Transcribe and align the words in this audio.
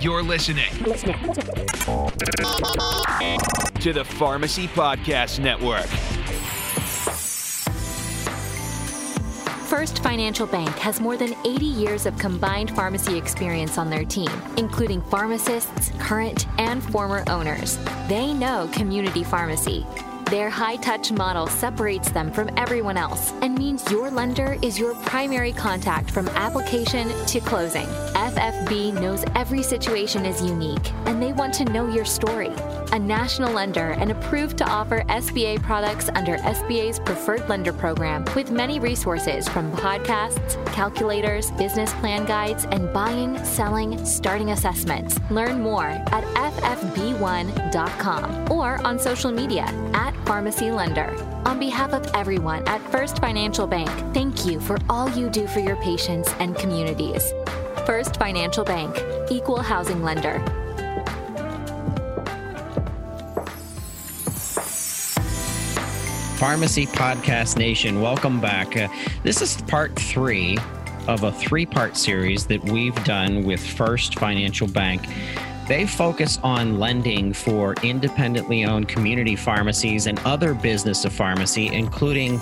You're 0.00 0.22
listening 0.22 0.70
to 0.82 0.92
the 3.92 4.02
Pharmacy 4.02 4.66
Podcast 4.68 5.38
Network. 5.40 5.84
First 9.68 10.02
Financial 10.02 10.46
Bank 10.46 10.70
has 10.78 11.00
more 11.02 11.18
than 11.18 11.34
80 11.44 11.66
years 11.66 12.06
of 12.06 12.16
combined 12.16 12.70
pharmacy 12.70 13.18
experience 13.18 13.76
on 13.76 13.90
their 13.90 14.04
team, 14.06 14.30
including 14.56 15.02
pharmacists, 15.02 15.92
current, 15.98 16.46
and 16.58 16.82
former 16.82 17.22
owners. 17.28 17.78
They 18.08 18.32
know 18.32 18.70
community 18.72 19.22
pharmacy. 19.22 19.84
Their 20.30 20.48
high 20.48 20.76
touch 20.76 21.10
model 21.10 21.48
separates 21.48 22.12
them 22.12 22.30
from 22.30 22.50
everyone 22.56 22.96
else 22.96 23.32
and 23.42 23.58
means 23.58 23.90
your 23.90 24.12
lender 24.12 24.56
is 24.62 24.78
your 24.78 24.94
primary 24.94 25.52
contact 25.52 26.08
from 26.08 26.28
application 26.28 27.08
to 27.26 27.40
closing. 27.40 27.86
FFB 28.14 28.94
knows 29.00 29.24
every 29.34 29.64
situation 29.64 30.24
is 30.24 30.40
unique 30.40 30.92
and 31.06 31.20
they 31.20 31.32
want 31.32 31.52
to 31.54 31.64
know 31.64 31.88
your 31.88 32.04
story. 32.04 32.52
A 32.92 32.98
national 32.98 33.52
lender 33.52 33.90
and 33.92 34.10
approved 34.10 34.58
to 34.58 34.68
offer 34.68 35.02
SBA 35.02 35.62
products 35.62 36.10
under 36.16 36.36
SBA's 36.38 36.98
preferred 36.98 37.48
lender 37.48 37.72
program 37.72 38.24
with 38.34 38.50
many 38.50 38.80
resources 38.80 39.48
from 39.48 39.70
podcasts, 39.76 40.56
calculators, 40.72 41.52
business 41.52 41.92
plan 41.94 42.24
guides, 42.24 42.64
and 42.72 42.92
buying, 42.92 43.38
selling, 43.44 44.04
starting 44.04 44.50
assessments. 44.50 45.20
Learn 45.30 45.60
more 45.60 45.86
at 45.86 46.24
ffb1.com 46.34 47.30
or 48.50 48.84
on 48.84 48.98
social 48.98 49.30
media 49.30 49.66
at 49.94 50.12
Pharmacy 50.26 50.72
Lender. 50.72 51.14
On 51.46 51.60
behalf 51.60 51.92
of 51.92 52.04
everyone 52.14 52.66
at 52.66 52.82
First 52.90 53.20
Financial 53.20 53.68
Bank, 53.68 53.88
thank 54.12 54.44
you 54.44 54.58
for 54.58 54.78
all 54.88 55.08
you 55.10 55.30
do 55.30 55.46
for 55.46 55.60
your 55.60 55.76
patients 55.76 56.34
and 56.40 56.56
communities. 56.56 57.32
First 57.86 58.16
Financial 58.16 58.64
Bank, 58.64 59.00
Equal 59.30 59.60
Housing 59.62 60.02
Lender. 60.02 60.44
Pharmacy 66.40 66.86
Podcast 66.86 67.58
Nation, 67.58 68.00
welcome 68.00 68.40
back. 68.40 68.74
Uh, 68.74 68.88
this 69.22 69.42
is 69.42 69.60
part 69.60 69.94
three 69.94 70.56
of 71.06 71.24
a 71.24 71.32
three 71.32 71.66
part 71.66 71.98
series 71.98 72.46
that 72.46 72.64
we've 72.64 72.94
done 73.04 73.44
with 73.44 73.60
First 73.60 74.18
Financial 74.18 74.66
Bank. 74.66 75.06
They 75.68 75.86
focus 75.86 76.38
on 76.42 76.80
lending 76.80 77.34
for 77.34 77.74
independently 77.82 78.64
owned 78.64 78.88
community 78.88 79.36
pharmacies 79.36 80.06
and 80.06 80.18
other 80.20 80.54
business 80.54 81.04
of 81.04 81.12
pharmacy, 81.12 81.66
including 81.66 82.40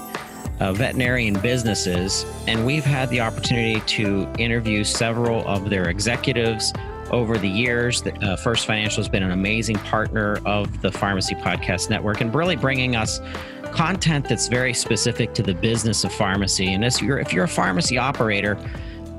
uh, 0.61 0.73
veterinarian 0.75 1.35
businesses. 1.41 2.25
And 2.47 2.65
we've 2.65 2.85
had 2.85 3.11
the 3.11 3.21
opportunity 3.21 3.81
to 3.81 4.29
interview 4.39 4.85
several 4.85 5.45
of 5.49 5.71
their 5.71 5.89
executives 5.89 6.73
over 7.11 7.39
the 7.39 7.49
years. 7.49 8.03
Uh, 8.07 8.37
First 8.37 8.67
Financial 8.67 9.03
has 9.03 9.09
been 9.09 9.23
an 9.23 9.33
amazing 9.33 9.77
partner 9.77 10.39
of 10.45 10.83
the 10.83 10.93
Pharmacy 10.93 11.35
Podcast 11.35 11.91
Network 11.91 12.21
and 12.21 12.35
really 12.35 12.57
bringing 12.57 12.97
us 12.97 13.21
content 13.69 14.29
that's 14.29 14.49
very 14.49 14.75
specific 14.75 15.35
to 15.35 15.43
the 15.43 15.55
business 15.55 16.05
of 16.05 16.13
pharmacy. 16.13 16.73
And 16.73 16.85
if 16.85 17.01
you're, 17.01 17.19
if 17.19 17.33
you're 17.33 17.45
a 17.45 17.49
pharmacy 17.49 17.99
operator, 17.99 18.59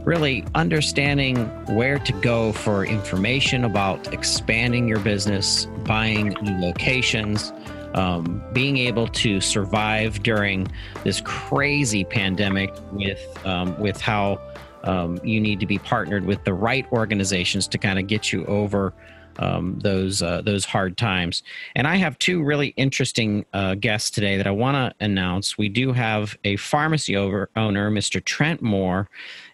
really 0.03 0.45
understanding 0.55 1.35
where 1.75 1.99
to 1.99 2.13
go 2.13 2.51
for 2.51 2.85
information 2.85 3.65
about 3.65 4.13
expanding 4.13 4.87
your 4.87 4.99
business, 4.99 5.65
buying 5.85 6.29
new 6.41 6.57
locations, 6.59 7.53
um, 7.93 8.43
being 8.53 8.77
able 8.77 9.07
to 9.07 9.41
survive 9.41 10.21
during 10.23 10.67
this 11.03 11.21
crazy 11.21 12.03
pandemic 12.03 12.73
with 12.91 13.21
um, 13.45 13.77
with 13.79 13.99
how 13.99 14.39
um, 14.83 15.19
you 15.23 15.41
need 15.41 15.59
to 15.59 15.65
be 15.65 15.77
partnered 15.79 16.25
with 16.25 16.43
the 16.43 16.53
right 16.53 16.85
organizations 16.91 17.67
to 17.67 17.77
kind 17.77 17.99
of 17.99 18.07
get 18.07 18.31
you 18.31 18.45
over 18.45 18.93
um, 19.39 19.79
those 19.81 20.21
uh, 20.21 20.41
those 20.41 20.65
hard 20.65 20.97
times. 20.97 21.41
And 21.75 21.87
I 21.87 21.95
have 21.95 22.19
two 22.19 22.43
really 22.43 22.67
interesting 22.77 23.45
uh, 23.53 23.75
guests 23.75 24.11
today 24.11 24.37
that 24.37 24.45
I 24.45 24.51
want 24.51 24.75
to 24.75 25.03
announce. 25.03 25.57
We 25.57 25.69
do 25.69 25.93
have 25.93 26.37
a 26.43 26.57
pharmacy 26.57 27.15
over, 27.15 27.49
owner, 27.55 27.89
Mr. 27.89 28.23
Trent 28.23 28.61
Moore, 28.61 29.09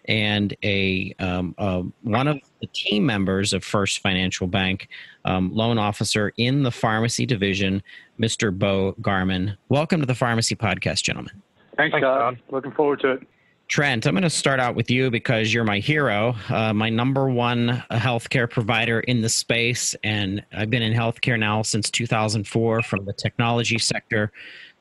and 0.06 0.54
a 0.62 1.14
um, 1.18 1.54
uh, 1.56 1.82
one 2.02 2.28
of 2.28 2.38
the 2.60 2.66
team 2.66 3.06
members 3.06 3.52
of 3.52 3.64
First 3.64 4.00
Financial 4.00 4.46
Bank, 4.46 4.88
um, 5.24 5.54
loan 5.54 5.78
officer 5.78 6.32
in 6.36 6.64
the 6.64 6.72
pharmacy 6.72 7.24
division, 7.24 7.82
Mr. 8.20 8.56
Bo 8.56 8.92
Garman. 9.00 9.56
Welcome 9.68 10.00
to 10.00 10.06
the 10.06 10.14
Pharmacy 10.14 10.56
Podcast, 10.56 11.02
gentlemen. 11.02 11.42
Thanks, 11.76 11.92
Thanks 11.92 12.04
Todd. 12.04 12.38
Looking 12.50 12.72
forward 12.72 13.00
to 13.00 13.12
it. 13.12 13.26
Trent, 13.68 14.06
I'm 14.06 14.14
going 14.14 14.22
to 14.22 14.30
start 14.30 14.60
out 14.60 14.76
with 14.76 14.92
you 14.92 15.10
because 15.10 15.52
you're 15.52 15.64
my 15.64 15.80
hero, 15.80 16.36
uh, 16.50 16.72
my 16.72 16.88
number 16.88 17.28
one 17.28 17.82
healthcare 17.90 18.48
provider 18.48 19.00
in 19.00 19.22
the 19.22 19.28
space. 19.28 19.96
And 20.04 20.44
I've 20.52 20.70
been 20.70 20.82
in 20.82 20.92
healthcare 20.92 21.36
now 21.36 21.62
since 21.62 21.90
2004 21.90 22.82
from 22.82 23.04
the 23.04 23.12
technology 23.12 23.78
sector. 23.78 24.30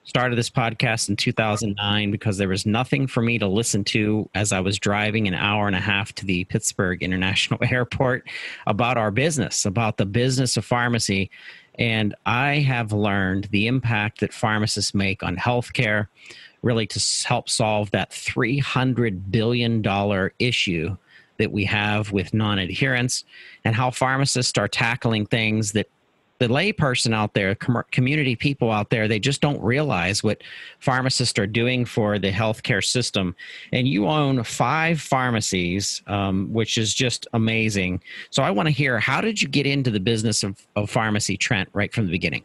Started 0.04 0.38
this 0.38 0.52
podcast 0.52 1.10
in 1.10 1.16
2009 1.16 2.12
because 2.12 2.38
there 2.38 2.48
was 2.48 2.68
nothing 2.68 3.08
for 3.08 3.24
me 3.24 3.40
to 3.40 3.48
listen 3.48 3.84
to 3.86 4.30
as 4.36 4.54
I 4.54 4.60
was 4.60 4.78
driving 4.78 5.28
an 5.28 5.34
hour 5.34 5.66
and 5.66 5.76
a 5.76 5.80
half 5.80 6.14
to 6.14 6.26
the 6.26 6.44
Pittsburgh 6.44 7.02
International 7.02 7.60
Airport 7.68 8.28
about 8.68 8.98
our 8.98 9.10
business, 9.10 9.66
about 9.66 9.98
the 9.98 10.06
business 10.06 10.58
of 10.58 10.66
pharmacy. 10.66 11.32
And 11.80 12.14
I 12.28 12.60
have 12.60 12.94
learned 12.94 13.46
the 13.46 13.66
impact 13.66 14.20
that 14.20 14.32
pharmacists 14.32 14.94
make 14.94 15.24
on 15.24 15.38
healthcare 15.38 16.08
really 16.66 16.88
to 16.88 17.28
help 17.28 17.48
solve 17.48 17.92
that 17.92 18.10
$300 18.10 19.32
billion 19.32 19.84
issue 20.40 20.98
that 21.38 21.52
we 21.52 21.64
have 21.66 22.12
with 22.12 22.34
non 22.34 22.60
adherence 22.60 23.24
and 23.64 23.76
how 23.76 23.92
pharmacists 23.92 24.58
are 24.58 24.68
tackling 24.68 25.26
things 25.26 25.72
that 25.74 25.88
the 26.40 26.48
layperson 26.48 27.14
out 27.14 27.34
there, 27.34 27.56
community 27.56 28.36
people 28.36 28.70
out 28.70 28.90
there, 28.90 29.08
they 29.08 29.20
just 29.20 29.40
don't 29.40 29.62
realize 29.62 30.22
what 30.22 30.42
pharmacists 30.80 31.40
are 31.40 31.48
doing 31.48 31.86
for 31.86 32.20
the 32.20 32.32
healthcare 32.32 32.84
system. 32.84 33.34
And 33.72 33.88
you 33.88 34.08
own 34.08 34.44
five 34.44 35.00
pharmacies, 35.00 36.02
um, 36.08 36.52
which 36.52 36.78
is 36.78 36.94
just 36.94 37.26
amazing. 37.32 38.02
So 38.32 38.44
I 38.44 38.52
want 38.52 38.68
to 38.68 38.72
hear 38.72 39.00
how 39.00 39.22
did 39.22 39.42
you 39.42 39.48
get 39.48 39.66
into 39.66 39.92
the 39.92 40.00
business 40.00 40.44
of, 40.44 40.68
of 40.76 40.90
pharmacy, 40.90 41.38
Trent, 41.38 41.70
right 41.72 41.94
from 41.94 42.06
the 42.06 42.12
beginning? 42.12 42.44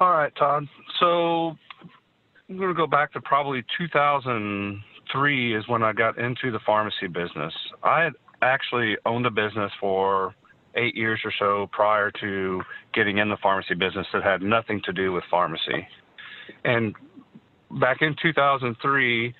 All 0.00 0.10
right, 0.10 0.34
Todd. 0.34 0.66
So 0.98 1.56
I'm 2.48 2.58
going 2.58 2.68
to 2.68 2.74
go 2.74 2.86
back 2.86 3.12
to 3.14 3.20
probably 3.22 3.64
2003 3.78 5.56
is 5.56 5.68
when 5.68 5.82
I 5.82 5.92
got 5.92 6.18
into 6.18 6.50
the 6.50 6.58
pharmacy 6.66 7.06
business. 7.06 7.54
I 7.82 8.02
had 8.04 8.12
actually 8.42 8.96
owned 9.06 9.24
a 9.24 9.30
business 9.30 9.72
for 9.80 10.34
eight 10.76 10.94
years 10.94 11.20
or 11.24 11.32
so 11.38 11.68
prior 11.72 12.10
to 12.20 12.60
getting 12.92 13.18
in 13.18 13.30
the 13.30 13.38
pharmacy 13.42 13.74
business 13.74 14.06
that 14.12 14.22
had 14.22 14.42
nothing 14.42 14.82
to 14.84 14.92
do 14.92 15.12
with 15.12 15.24
pharmacy. 15.30 15.86
And 16.64 16.94
back 17.80 18.02
in 18.02 18.14
2003, 18.20 19.34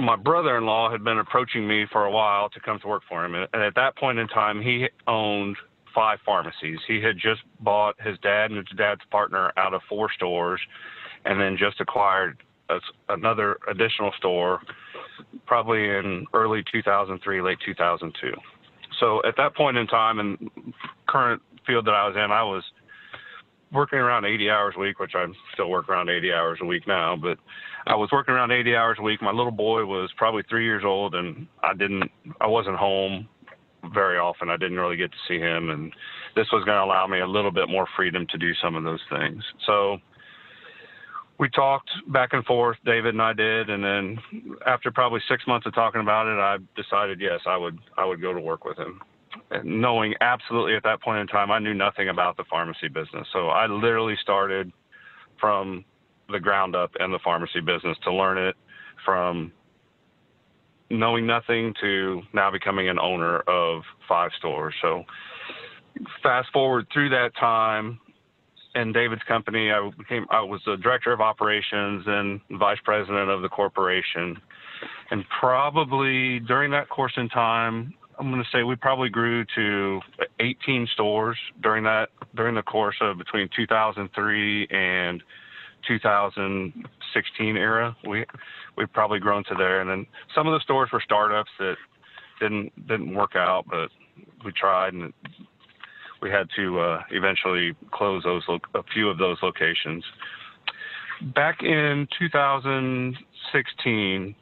my 0.00 0.16
brother-in-law 0.16 0.90
had 0.90 1.04
been 1.04 1.18
approaching 1.18 1.68
me 1.68 1.86
for 1.92 2.04
a 2.04 2.10
while 2.10 2.48
to 2.50 2.60
come 2.60 2.80
to 2.80 2.88
work 2.88 3.02
for 3.08 3.24
him, 3.24 3.34
and 3.34 3.62
at 3.62 3.74
that 3.76 3.96
point 3.96 4.18
in 4.18 4.26
time, 4.28 4.60
he 4.60 4.88
owned 5.06 5.56
five 5.94 6.18
pharmacies. 6.26 6.78
He 6.86 7.00
had 7.00 7.16
just 7.16 7.40
bought 7.60 7.94
his 8.00 8.18
dad 8.22 8.50
and 8.50 8.56
his 8.56 8.76
dad's 8.76 9.00
partner 9.10 9.52
out 9.56 9.72
of 9.72 9.80
four 9.88 10.10
stores, 10.14 10.60
and 11.28 11.40
then 11.40 11.56
just 11.56 11.80
acquired 11.80 12.42
a, 12.70 12.78
another 13.10 13.58
additional 13.70 14.10
store 14.16 14.60
probably 15.46 15.84
in 15.84 16.26
early 16.32 16.64
2003, 16.72 17.42
late 17.42 17.58
2002. 17.64 18.32
So 18.98 19.22
at 19.26 19.36
that 19.36 19.54
point 19.54 19.76
in 19.76 19.86
time, 19.86 20.18
and 20.18 20.50
current 21.06 21.40
field 21.66 21.86
that 21.86 21.94
I 21.94 22.08
was 22.08 22.16
in, 22.16 22.32
I 22.32 22.42
was 22.42 22.64
working 23.72 23.98
around 23.98 24.24
80 24.24 24.50
hours 24.50 24.74
a 24.76 24.80
week, 24.80 24.98
which 24.98 25.12
I'm 25.14 25.34
still 25.52 25.68
working 25.68 25.94
around 25.94 26.08
80 26.08 26.32
hours 26.32 26.58
a 26.62 26.64
week 26.64 26.86
now. 26.88 27.14
But 27.14 27.38
I 27.86 27.94
was 27.94 28.08
working 28.10 28.34
around 28.34 28.50
80 28.50 28.74
hours 28.74 28.96
a 28.98 29.02
week. 29.02 29.20
My 29.20 29.30
little 29.30 29.52
boy 29.52 29.84
was 29.84 30.10
probably 30.16 30.42
three 30.48 30.64
years 30.64 30.82
old, 30.84 31.14
and 31.14 31.46
I 31.62 31.74
didn't, 31.74 32.10
I 32.40 32.46
wasn't 32.46 32.76
home 32.76 33.28
very 33.92 34.18
often. 34.18 34.48
I 34.48 34.56
didn't 34.56 34.78
really 34.78 34.96
get 34.96 35.10
to 35.10 35.18
see 35.28 35.38
him, 35.38 35.70
and 35.70 35.92
this 36.34 36.46
was 36.52 36.64
going 36.64 36.78
to 36.78 36.84
allow 36.84 37.06
me 37.06 37.20
a 37.20 37.26
little 37.26 37.50
bit 37.50 37.68
more 37.68 37.86
freedom 37.96 38.26
to 38.30 38.38
do 38.38 38.52
some 38.62 38.74
of 38.74 38.84
those 38.84 39.02
things. 39.10 39.42
So 39.66 39.98
we 41.38 41.48
talked 41.50 41.90
back 42.08 42.30
and 42.32 42.44
forth, 42.44 42.76
David 42.84 43.14
and 43.14 43.22
I 43.22 43.32
did, 43.32 43.70
and 43.70 43.82
then 43.82 44.18
after 44.66 44.90
probably 44.90 45.20
six 45.28 45.46
months 45.46 45.66
of 45.66 45.74
talking 45.74 46.00
about 46.00 46.26
it, 46.26 46.38
I 46.38 46.58
decided 46.80 47.20
yes, 47.20 47.40
I 47.46 47.56
would 47.56 47.78
I 47.96 48.04
would 48.04 48.20
go 48.20 48.32
to 48.32 48.40
work 48.40 48.64
with 48.64 48.76
him. 48.76 49.00
And 49.50 49.80
knowing 49.80 50.14
absolutely 50.20 50.74
at 50.74 50.82
that 50.82 51.00
point 51.00 51.20
in 51.20 51.26
time, 51.28 51.50
I 51.50 51.58
knew 51.58 51.74
nothing 51.74 52.08
about 52.08 52.36
the 52.36 52.44
pharmacy 52.50 52.88
business, 52.88 53.26
so 53.32 53.48
I 53.48 53.66
literally 53.66 54.16
started 54.20 54.72
from 55.40 55.84
the 56.30 56.40
ground 56.40 56.74
up 56.74 56.90
in 56.98 57.12
the 57.12 57.18
pharmacy 57.22 57.60
business 57.60 57.96
to 58.04 58.12
learn 58.12 58.36
it 58.36 58.56
from 59.04 59.52
knowing 60.90 61.26
nothing 61.26 61.74
to 61.80 62.22
now 62.32 62.50
becoming 62.50 62.88
an 62.88 62.98
owner 62.98 63.40
of 63.40 63.82
five 64.08 64.30
stores. 64.38 64.74
So 64.82 65.04
fast 66.22 66.48
forward 66.52 66.86
through 66.92 67.10
that 67.10 67.30
time, 67.38 68.00
in 68.78 68.92
David's 68.92 69.22
company, 69.24 69.70
I 69.70 69.90
became 69.98 70.26
I 70.30 70.40
was 70.40 70.60
the 70.64 70.76
director 70.76 71.12
of 71.12 71.20
operations 71.20 72.04
and 72.06 72.40
vice 72.58 72.78
president 72.84 73.28
of 73.30 73.42
the 73.42 73.48
corporation. 73.48 74.36
And 75.10 75.24
probably 75.40 76.40
during 76.40 76.70
that 76.70 76.88
course 76.88 77.12
in 77.16 77.28
time, 77.28 77.94
I'm 78.18 78.30
going 78.30 78.42
to 78.42 78.48
say 78.56 78.62
we 78.62 78.76
probably 78.76 79.08
grew 79.08 79.44
to 79.56 80.00
18 80.40 80.88
stores 80.92 81.36
during 81.62 81.84
that 81.84 82.08
during 82.36 82.54
the 82.54 82.62
course 82.62 82.96
of 83.00 83.18
between 83.18 83.48
2003 83.54 84.68
and 84.70 85.22
2016 85.86 87.56
era. 87.56 87.96
We 88.06 88.24
we've 88.76 88.92
probably 88.92 89.18
grown 89.18 89.44
to 89.44 89.54
there, 89.56 89.80
and 89.80 89.90
then 89.90 90.06
some 90.34 90.46
of 90.46 90.52
the 90.52 90.60
stores 90.62 90.90
were 90.92 91.02
startups 91.04 91.50
that 91.58 91.76
didn't 92.40 92.86
didn't 92.86 93.14
work 93.14 93.32
out, 93.34 93.64
but 93.68 93.90
we 94.44 94.52
tried 94.52 94.94
and 94.94 95.12
we 96.20 96.30
had 96.30 96.48
to 96.56 96.80
uh, 96.80 97.02
eventually 97.10 97.74
close 97.90 98.22
those 98.24 98.42
a 98.74 98.82
few 98.94 99.08
of 99.08 99.18
those 99.18 99.38
locations. 99.42 100.04
Back 101.34 101.62
in 101.62 102.06
2016, 102.18 104.34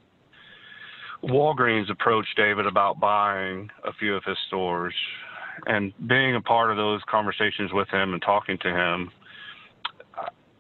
Walgreens 1.25 1.91
approached 1.91 2.37
David 2.37 2.67
about 2.67 3.01
buying 3.01 3.71
a 3.85 3.93
few 3.95 4.15
of 4.15 4.23
his 4.25 4.37
stores, 4.49 4.95
and 5.67 5.93
being 6.07 6.37
a 6.37 6.41
part 6.41 6.71
of 6.71 6.77
those 6.77 7.01
conversations 7.09 7.73
with 7.73 7.89
him 7.89 8.13
and 8.13 8.23
talking 8.23 8.59
to 8.59 8.69
him, 8.69 9.11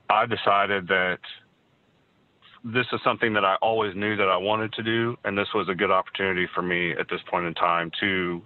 I 0.08 0.24
decided 0.24 0.88
that 0.88 1.18
this 2.64 2.86
is 2.92 3.00
something 3.04 3.32
that 3.34 3.44
I 3.44 3.56
always 3.62 3.94
knew 3.94 4.16
that 4.16 4.28
I 4.28 4.36
wanted 4.36 4.72
to 4.74 4.82
do, 4.82 5.16
and 5.24 5.36
this 5.36 5.48
was 5.54 5.68
a 5.68 5.74
good 5.74 5.90
opportunity 5.90 6.46
for 6.54 6.62
me 6.62 6.92
at 6.92 7.08
this 7.10 7.20
point 7.30 7.46
in 7.46 7.54
time 7.54 7.90
to 8.00 8.42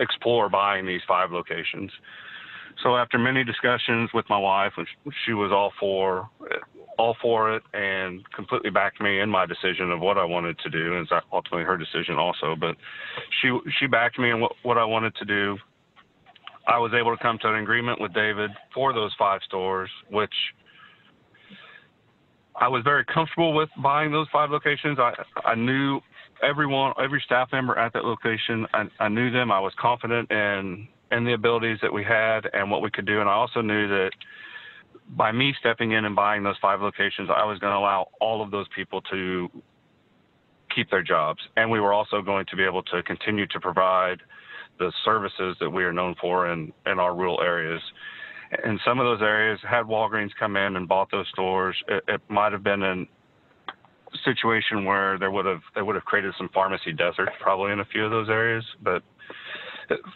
explore 0.00 0.48
buying 0.48 0.86
these 0.86 1.00
five 1.06 1.32
locations. 1.32 1.90
So 2.82 2.96
after 2.96 3.18
many 3.18 3.42
discussions 3.42 4.10
with 4.12 4.26
my 4.28 4.38
wife, 4.38 4.72
she 5.24 5.32
was 5.32 5.50
all 5.52 5.72
for 5.80 6.28
all 6.98 7.16
for 7.20 7.54
it 7.54 7.62
and 7.74 8.22
completely 8.32 8.70
backed 8.70 9.00
me 9.00 9.20
in 9.20 9.28
my 9.28 9.44
decision 9.44 9.90
of 9.90 10.00
what 10.00 10.16
I 10.16 10.24
wanted 10.24 10.58
to 10.60 10.70
do. 10.70 10.94
And 10.94 11.02
it's 11.02 11.24
ultimately 11.32 11.64
her 11.64 11.76
decision 11.76 12.16
also, 12.16 12.56
but 12.58 12.76
she 13.40 13.56
she 13.78 13.86
backed 13.86 14.18
me 14.18 14.30
in 14.30 14.40
what, 14.40 14.52
what 14.62 14.78
I 14.78 14.84
wanted 14.84 15.14
to 15.16 15.24
do. 15.24 15.58
I 16.66 16.78
was 16.78 16.92
able 16.98 17.16
to 17.16 17.22
come 17.22 17.38
to 17.42 17.48
an 17.48 17.56
agreement 17.56 18.00
with 18.00 18.12
David 18.12 18.50
for 18.74 18.92
those 18.92 19.14
five 19.18 19.40
stores, 19.46 19.90
which 20.10 20.34
I 22.56 22.68
was 22.68 22.82
very 22.82 23.04
comfortable 23.04 23.54
with 23.54 23.68
buying 23.82 24.10
those 24.10 24.26
five 24.32 24.50
locations. 24.50 24.98
I 24.98 25.12
I 25.44 25.54
knew 25.54 26.00
everyone, 26.42 26.92
every 27.02 27.22
staff 27.24 27.48
member 27.52 27.78
at 27.78 27.92
that 27.92 28.04
location. 28.04 28.66
I, 28.72 28.84
I 29.00 29.08
knew 29.08 29.30
them. 29.30 29.50
I 29.50 29.60
was 29.60 29.72
confident 29.78 30.30
in 30.30 30.88
in 31.12 31.24
the 31.24 31.34
abilities 31.34 31.78
that 31.82 31.92
we 31.92 32.02
had 32.02 32.48
and 32.52 32.68
what 32.68 32.82
we 32.82 32.90
could 32.90 33.06
do. 33.06 33.20
And 33.20 33.28
I 33.28 33.32
also 33.32 33.60
knew 33.60 33.86
that 33.86 34.10
by 35.10 35.30
me 35.30 35.54
stepping 35.60 35.92
in 35.92 36.04
and 36.04 36.16
buying 36.16 36.42
those 36.42 36.56
five 36.60 36.80
locations, 36.80 37.30
I 37.30 37.44
was 37.44 37.60
going 37.60 37.72
to 37.72 37.78
allow 37.78 38.08
all 38.20 38.42
of 38.42 38.50
those 38.50 38.66
people 38.74 39.00
to 39.02 39.48
keep 40.74 40.90
their 40.90 41.04
jobs, 41.04 41.40
and 41.56 41.70
we 41.70 41.78
were 41.78 41.92
also 41.92 42.20
going 42.22 42.44
to 42.50 42.56
be 42.56 42.64
able 42.64 42.82
to 42.82 43.02
continue 43.04 43.46
to 43.46 43.60
provide 43.60 44.18
the 44.80 44.92
services 45.04 45.56
that 45.60 45.70
we 45.70 45.84
are 45.84 45.92
known 45.92 46.16
for 46.20 46.52
in 46.52 46.72
in 46.86 46.98
our 46.98 47.14
rural 47.14 47.40
areas 47.40 47.80
in 48.64 48.78
some 48.84 48.98
of 49.00 49.04
those 49.04 49.22
areas, 49.22 49.58
had 49.68 49.86
Walgreens 49.86 50.30
come 50.38 50.56
in 50.56 50.76
and 50.76 50.88
bought 50.88 51.10
those 51.10 51.26
stores, 51.32 51.76
it, 51.88 52.04
it 52.08 52.20
might 52.28 52.52
have 52.52 52.62
been 52.62 52.82
a 52.82 53.04
situation 54.24 54.84
where 54.84 55.18
there 55.18 55.30
would 55.30 55.46
have 55.46 55.62
they 55.74 55.82
would 55.82 55.94
have 55.94 56.04
created 56.04 56.34
some 56.38 56.48
pharmacy 56.50 56.92
deserts 56.92 57.32
probably 57.40 57.72
in 57.72 57.80
a 57.80 57.84
few 57.84 58.04
of 58.04 58.10
those 58.10 58.28
areas. 58.28 58.64
But 58.82 59.02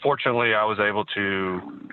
fortunately, 0.02 0.54
I 0.54 0.64
was 0.64 0.78
able 0.78 1.04
to 1.06 1.88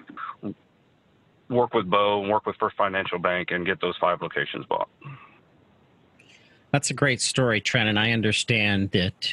work 1.50 1.74
with 1.74 1.90
Bo 1.90 2.22
and 2.22 2.32
work 2.32 2.46
with 2.46 2.56
First 2.58 2.76
Financial 2.76 3.20
Bank 3.20 3.52
and 3.52 3.66
get 3.66 3.80
those 3.82 3.96
five 4.00 4.22
locations 4.22 4.66
bought. 4.66 4.90
That's 6.72 6.90
a 6.90 6.94
great 6.94 7.22
story, 7.22 7.62
Trent, 7.62 7.88
and 7.88 7.98
I 7.98 8.12
understand 8.12 8.92
that 8.92 9.30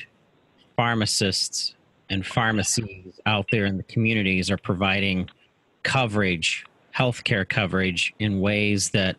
pharmacists 0.77 1.75
and 2.09 2.25
pharmacies 2.25 3.19
out 3.27 3.47
there 3.51 3.65
in 3.65 3.77
the 3.77 3.83
communities 3.83 4.51
are 4.51 4.57
providing 4.57 5.29
coverage 5.83 6.65
healthcare 6.97 7.49
coverage 7.49 8.15
in 8.19 8.41
ways 8.41 8.91
that 8.91 9.17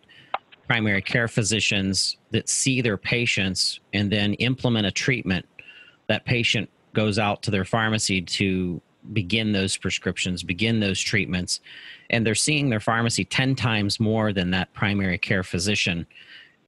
primary 0.68 1.02
care 1.02 1.28
physicians 1.28 2.18
that 2.32 2.50
see 2.50 2.82
their 2.82 2.98
patients 2.98 3.80
and 3.94 4.12
then 4.12 4.34
implement 4.36 4.86
a 4.86 4.92
treatment 4.92 5.46
that 6.08 6.26
patient 6.26 6.70
goes 6.94 7.20
out 7.20 7.42
to 7.44 7.52
their 7.52 7.66
pharmacy 7.66 8.22
to 8.22 8.82
begin 9.14 9.52
those 9.52 9.78
prescriptions 9.78 10.42
begin 10.42 10.80
those 10.80 11.00
treatments 11.00 11.60
and 12.10 12.26
they're 12.26 12.34
seeing 12.34 12.70
their 12.70 12.80
pharmacy 12.80 13.24
10 13.24 13.54
times 13.54 14.00
more 14.00 14.34
than 14.34 14.50
that 14.50 14.74
primary 14.74 15.18
care 15.18 15.44
physician 15.44 16.08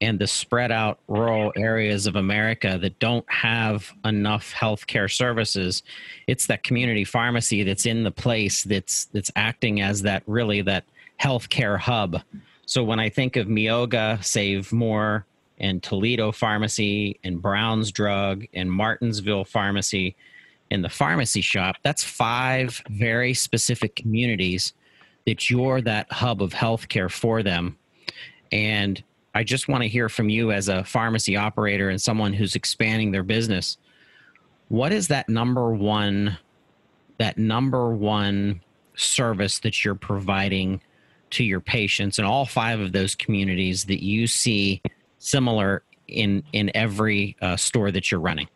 and 0.00 0.18
the 0.18 0.26
spread 0.26 0.70
out 0.70 1.00
rural 1.08 1.52
areas 1.56 2.06
of 2.06 2.16
America 2.16 2.78
that 2.80 2.98
don't 2.98 3.28
have 3.30 3.92
enough 4.04 4.52
healthcare 4.54 5.12
services, 5.12 5.82
it's 6.26 6.46
that 6.46 6.62
community 6.62 7.04
pharmacy 7.04 7.62
that's 7.62 7.86
in 7.86 8.04
the 8.04 8.10
place 8.10 8.64
that's 8.64 9.06
that's 9.06 9.30
acting 9.36 9.80
as 9.80 10.02
that 10.02 10.22
really 10.26 10.62
that 10.62 10.84
healthcare 11.20 11.78
hub. 11.78 12.22
So 12.68 12.84
when 12.84 13.00
I 13.00 13.08
think 13.08 13.36
of 13.36 13.48
Mioga 13.48 14.18
Save 14.20 14.74
More, 14.74 15.24
and 15.58 15.82
Toledo 15.82 16.30
Pharmacy, 16.32 17.18
and 17.24 17.40
Brown's 17.40 17.90
Drug, 17.90 18.44
and 18.52 18.70
Martinsville 18.70 19.46
Pharmacy, 19.46 20.14
and 20.70 20.84
the 20.84 20.90
pharmacy 20.90 21.40
shop, 21.40 21.76
that's 21.82 22.04
five 22.04 22.82
very 22.90 23.32
specific 23.32 23.96
communities 23.96 24.74
that 25.26 25.48
you're 25.48 25.80
that 25.80 26.12
hub 26.12 26.42
of 26.42 26.52
healthcare 26.52 27.10
for 27.10 27.42
them. 27.42 27.78
And 28.52 29.02
I 29.34 29.44
just 29.44 29.68
want 29.68 29.82
to 29.82 29.88
hear 29.88 30.10
from 30.10 30.28
you 30.28 30.52
as 30.52 30.68
a 30.68 30.84
pharmacy 30.84 31.38
operator 31.38 31.88
and 31.88 32.00
someone 32.00 32.34
who's 32.34 32.54
expanding 32.54 33.12
their 33.12 33.22
business. 33.22 33.78
What 34.68 34.92
is 34.92 35.08
that 35.08 35.30
number 35.30 35.72
one 35.72 36.36
that 37.16 37.38
number 37.38 37.94
one 37.94 38.60
service 38.94 39.58
that 39.60 39.86
you're 39.86 39.94
providing 39.94 40.82
to 41.30 41.44
your 41.44 41.60
patients 41.60 42.18
in 42.18 42.24
all 42.24 42.46
five 42.46 42.80
of 42.80 42.92
those 42.92 43.14
communities 43.14 43.84
that 43.84 44.02
you 44.02 44.26
see 44.26 44.82
similar 45.18 45.82
in 46.06 46.42
in 46.52 46.70
every 46.74 47.36
uh, 47.42 47.56
store 47.56 47.90
that 47.90 48.10
you're 48.10 48.20
running? 48.20 48.48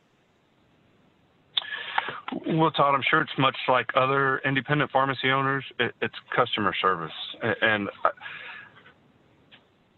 Well, 2.46 2.70
Todd, 2.70 2.94
I'm 2.94 3.02
sure 3.08 3.20
it's 3.20 3.38
much 3.38 3.56
like 3.68 3.90
other 3.94 4.38
independent 4.38 4.90
pharmacy 4.90 5.30
owners. 5.30 5.64
It, 5.78 5.94
it's 6.00 6.14
customer 6.34 6.74
service, 6.80 7.12
and 7.60 7.88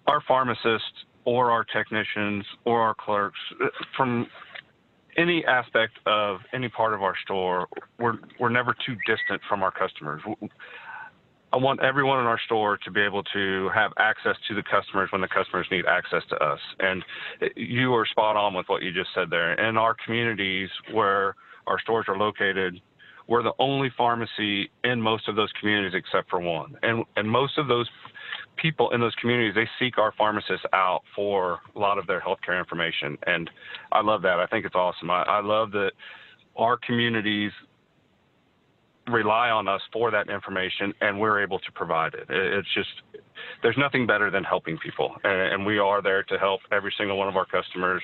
our 0.06 0.20
pharmacists 0.26 1.04
or 1.24 1.50
our 1.50 1.64
technicians 1.64 2.44
or 2.64 2.80
our 2.80 2.94
clerks 2.94 3.38
uh, 3.62 3.68
from 3.96 4.26
any 5.16 5.44
aspect 5.44 5.92
of 6.06 6.38
any 6.52 6.68
part 6.68 6.92
of 6.92 7.02
our 7.02 7.14
store, 7.24 7.68
we're 7.98 8.18
we're 8.40 8.48
never 8.48 8.74
too 8.84 8.96
distant 9.06 9.40
from 9.48 9.62
our 9.62 9.70
customers. 9.70 10.20
I 11.54 11.56
want 11.56 11.80
everyone 11.84 12.18
in 12.18 12.26
our 12.26 12.40
store 12.46 12.76
to 12.78 12.90
be 12.90 13.00
able 13.00 13.22
to 13.32 13.70
have 13.72 13.92
access 13.96 14.34
to 14.48 14.56
the 14.56 14.62
customers 14.64 15.10
when 15.12 15.20
the 15.20 15.28
customers 15.28 15.68
need 15.70 15.86
access 15.86 16.22
to 16.30 16.36
us. 16.44 16.58
And 16.80 17.04
eh, 17.42 17.48
you 17.54 17.94
are 17.94 18.04
spot 18.06 18.34
on 18.34 18.54
with 18.54 18.68
what 18.68 18.82
you 18.82 18.92
just 18.92 19.10
said 19.14 19.30
there. 19.30 19.54
In 19.54 19.76
our 19.76 19.94
communities 20.04 20.68
where 20.92 21.36
our 21.68 21.78
stores 21.78 22.06
are 22.08 22.18
located, 22.18 22.80
we're 23.28 23.44
the 23.44 23.52
only 23.60 23.88
pharmacy 23.96 24.68
in 24.82 25.00
most 25.00 25.28
of 25.28 25.36
those 25.36 25.50
communities 25.60 25.92
except 25.94 26.28
for 26.28 26.40
one. 26.40 26.76
And 26.82 27.04
and 27.14 27.30
most 27.30 27.56
of 27.56 27.68
those 27.68 27.88
people 28.56 28.90
in 28.90 29.00
those 29.00 29.14
communities 29.20 29.54
they 29.54 29.68
seek 29.78 29.96
our 29.96 30.12
pharmacists 30.18 30.66
out 30.72 31.02
for 31.14 31.60
a 31.76 31.78
lot 31.78 31.98
of 31.98 32.08
their 32.08 32.20
healthcare 32.20 32.58
information. 32.58 33.16
And 33.28 33.48
I 33.92 34.00
love 34.00 34.22
that. 34.22 34.40
I 34.40 34.46
think 34.46 34.66
it's 34.66 34.74
awesome. 34.74 35.08
I, 35.08 35.22
I 35.22 35.40
love 35.40 35.70
that 35.70 35.92
our 36.56 36.76
communities 36.76 37.52
rely 39.08 39.50
on 39.50 39.68
us 39.68 39.82
for 39.92 40.10
that 40.10 40.28
information 40.30 40.94
and 41.00 41.18
we're 41.18 41.42
able 41.42 41.58
to 41.58 41.72
provide 41.72 42.14
it. 42.14 42.26
It's 42.28 42.72
just, 42.74 42.88
there's 43.62 43.76
nothing 43.76 44.06
better 44.06 44.30
than 44.30 44.44
helping 44.44 44.78
people. 44.78 45.14
And 45.24 45.66
we 45.66 45.78
are 45.78 46.02
there 46.02 46.22
to 46.24 46.38
help 46.38 46.60
every 46.72 46.92
single 46.96 47.18
one 47.18 47.28
of 47.28 47.36
our 47.36 47.46
customers 47.46 48.02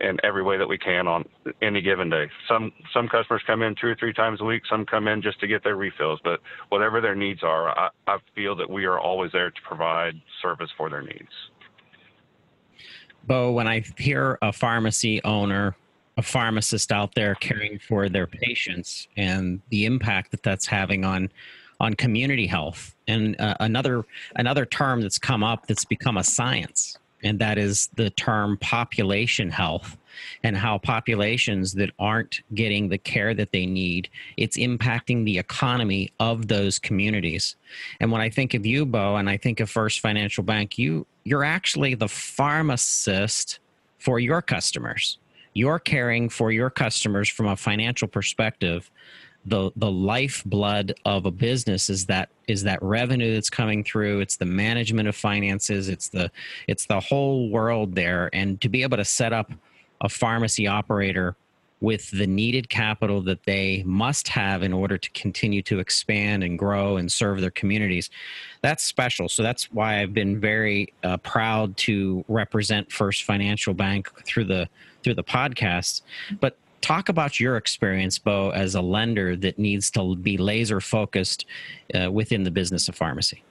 in 0.00 0.18
every 0.24 0.42
way 0.42 0.56
that 0.58 0.68
we 0.68 0.78
can 0.78 1.06
on 1.06 1.24
any 1.60 1.80
given 1.80 2.10
day. 2.10 2.28
Some 2.48 2.72
some 2.92 3.08
customers 3.08 3.42
come 3.46 3.62
in 3.62 3.74
two 3.80 3.88
or 3.88 3.94
three 3.94 4.12
times 4.12 4.40
a 4.40 4.44
week. 4.44 4.62
Some 4.68 4.84
come 4.84 5.06
in 5.06 5.22
just 5.22 5.38
to 5.40 5.46
get 5.46 5.62
their 5.62 5.76
refills. 5.76 6.18
But 6.24 6.40
whatever 6.70 7.00
their 7.00 7.14
needs 7.14 7.42
are, 7.42 7.68
I, 7.78 7.90
I 8.06 8.18
feel 8.34 8.56
that 8.56 8.68
we 8.68 8.84
are 8.84 8.98
always 8.98 9.32
there 9.32 9.50
to 9.50 9.60
provide 9.66 10.14
service 10.40 10.70
for 10.76 10.90
their 10.90 11.02
needs. 11.02 11.30
Bo, 13.24 13.52
when 13.52 13.68
I 13.68 13.84
hear 13.96 14.38
a 14.42 14.52
pharmacy 14.52 15.22
owner 15.22 15.76
a 16.16 16.22
pharmacist 16.22 16.92
out 16.92 17.14
there 17.14 17.34
caring 17.36 17.78
for 17.78 18.08
their 18.08 18.26
patients 18.26 19.08
and 19.16 19.60
the 19.70 19.86
impact 19.86 20.30
that 20.30 20.42
that's 20.42 20.66
having 20.66 21.04
on 21.04 21.30
on 21.80 21.94
community 21.94 22.46
health. 22.46 22.94
And 23.08 23.38
uh, 23.40 23.56
another 23.60 24.04
another 24.36 24.64
term 24.64 25.02
that's 25.02 25.18
come 25.18 25.42
up 25.42 25.66
that's 25.66 25.84
become 25.84 26.16
a 26.16 26.24
science 26.24 26.96
and 27.24 27.38
that 27.38 27.58
is 27.58 27.88
the 27.94 28.10
term 28.10 28.56
population 28.58 29.50
health 29.50 29.96
and 30.42 30.56
how 30.56 30.78
populations 30.78 31.72
that 31.74 31.90
aren't 31.98 32.40
getting 32.54 32.88
the 32.88 32.98
care 32.98 33.32
that 33.34 33.52
they 33.52 33.64
need 33.66 34.08
it's 34.36 34.56
impacting 34.56 35.24
the 35.24 35.38
economy 35.38 36.12
of 36.20 36.48
those 36.48 36.78
communities. 36.78 37.56
And 38.00 38.12
when 38.12 38.20
i 38.20 38.28
think 38.28 38.54
of 38.54 38.66
you 38.66 38.84
bo 38.84 39.16
and 39.16 39.28
i 39.28 39.36
think 39.36 39.60
of 39.60 39.70
first 39.70 40.00
financial 40.00 40.44
bank 40.44 40.78
you 40.78 41.06
you're 41.24 41.44
actually 41.44 41.94
the 41.94 42.08
pharmacist 42.08 43.60
for 43.98 44.18
your 44.18 44.42
customers 44.42 45.18
you're 45.54 45.78
caring 45.78 46.28
for 46.28 46.50
your 46.50 46.70
customers 46.70 47.28
from 47.28 47.46
a 47.46 47.56
financial 47.56 48.08
perspective 48.08 48.90
the 49.44 49.72
the 49.76 49.90
lifeblood 49.90 50.94
of 51.04 51.26
a 51.26 51.30
business 51.30 51.90
is 51.90 52.06
that 52.06 52.28
is 52.46 52.62
that 52.62 52.80
revenue 52.82 53.34
that's 53.34 53.50
coming 53.50 53.82
through 53.82 54.20
it's 54.20 54.36
the 54.36 54.46
management 54.46 55.08
of 55.08 55.16
finances 55.16 55.88
it's 55.88 56.08
the 56.08 56.30
it's 56.68 56.86
the 56.86 57.00
whole 57.00 57.50
world 57.50 57.94
there 57.94 58.30
and 58.32 58.60
to 58.60 58.68
be 58.68 58.82
able 58.82 58.96
to 58.96 59.04
set 59.04 59.32
up 59.32 59.50
a 60.00 60.08
pharmacy 60.08 60.66
operator 60.66 61.36
with 61.82 62.08
the 62.12 62.26
needed 62.28 62.68
capital 62.68 63.20
that 63.20 63.42
they 63.42 63.82
must 63.84 64.28
have 64.28 64.62
in 64.62 64.72
order 64.72 64.96
to 64.96 65.10
continue 65.10 65.60
to 65.60 65.80
expand 65.80 66.44
and 66.44 66.56
grow 66.56 66.96
and 66.96 67.10
serve 67.10 67.40
their 67.40 67.50
communities. 67.50 68.08
That's 68.62 68.84
special. 68.84 69.28
So 69.28 69.42
that's 69.42 69.64
why 69.72 70.00
I've 70.00 70.14
been 70.14 70.38
very 70.38 70.94
uh, 71.02 71.16
proud 71.16 71.76
to 71.78 72.24
represent 72.28 72.92
First 72.92 73.24
Financial 73.24 73.74
Bank 73.74 74.08
through 74.24 74.44
the 74.44 74.68
through 75.02 75.14
the 75.14 75.24
podcast. 75.24 76.02
But 76.40 76.56
talk 76.80 77.08
about 77.08 77.40
your 77.40 77.56
experience, 77.56 78.18
Bo, 78.18 78.50
as 78.50 78.74
a 78.74 78.82
lender 78.82 79.36
that 79.36 79.58
needs 79.58 79.90
to 79.92 80.16
be 80.16 80.36
laser 80.36 80.80
focused 80.80 81.46
uh, 81.94 82.10
within 82.10 82.42
the 82.44 82.50
business 82.50 82.88
of 82.88 82.94
pharmacy. 82.94 83.42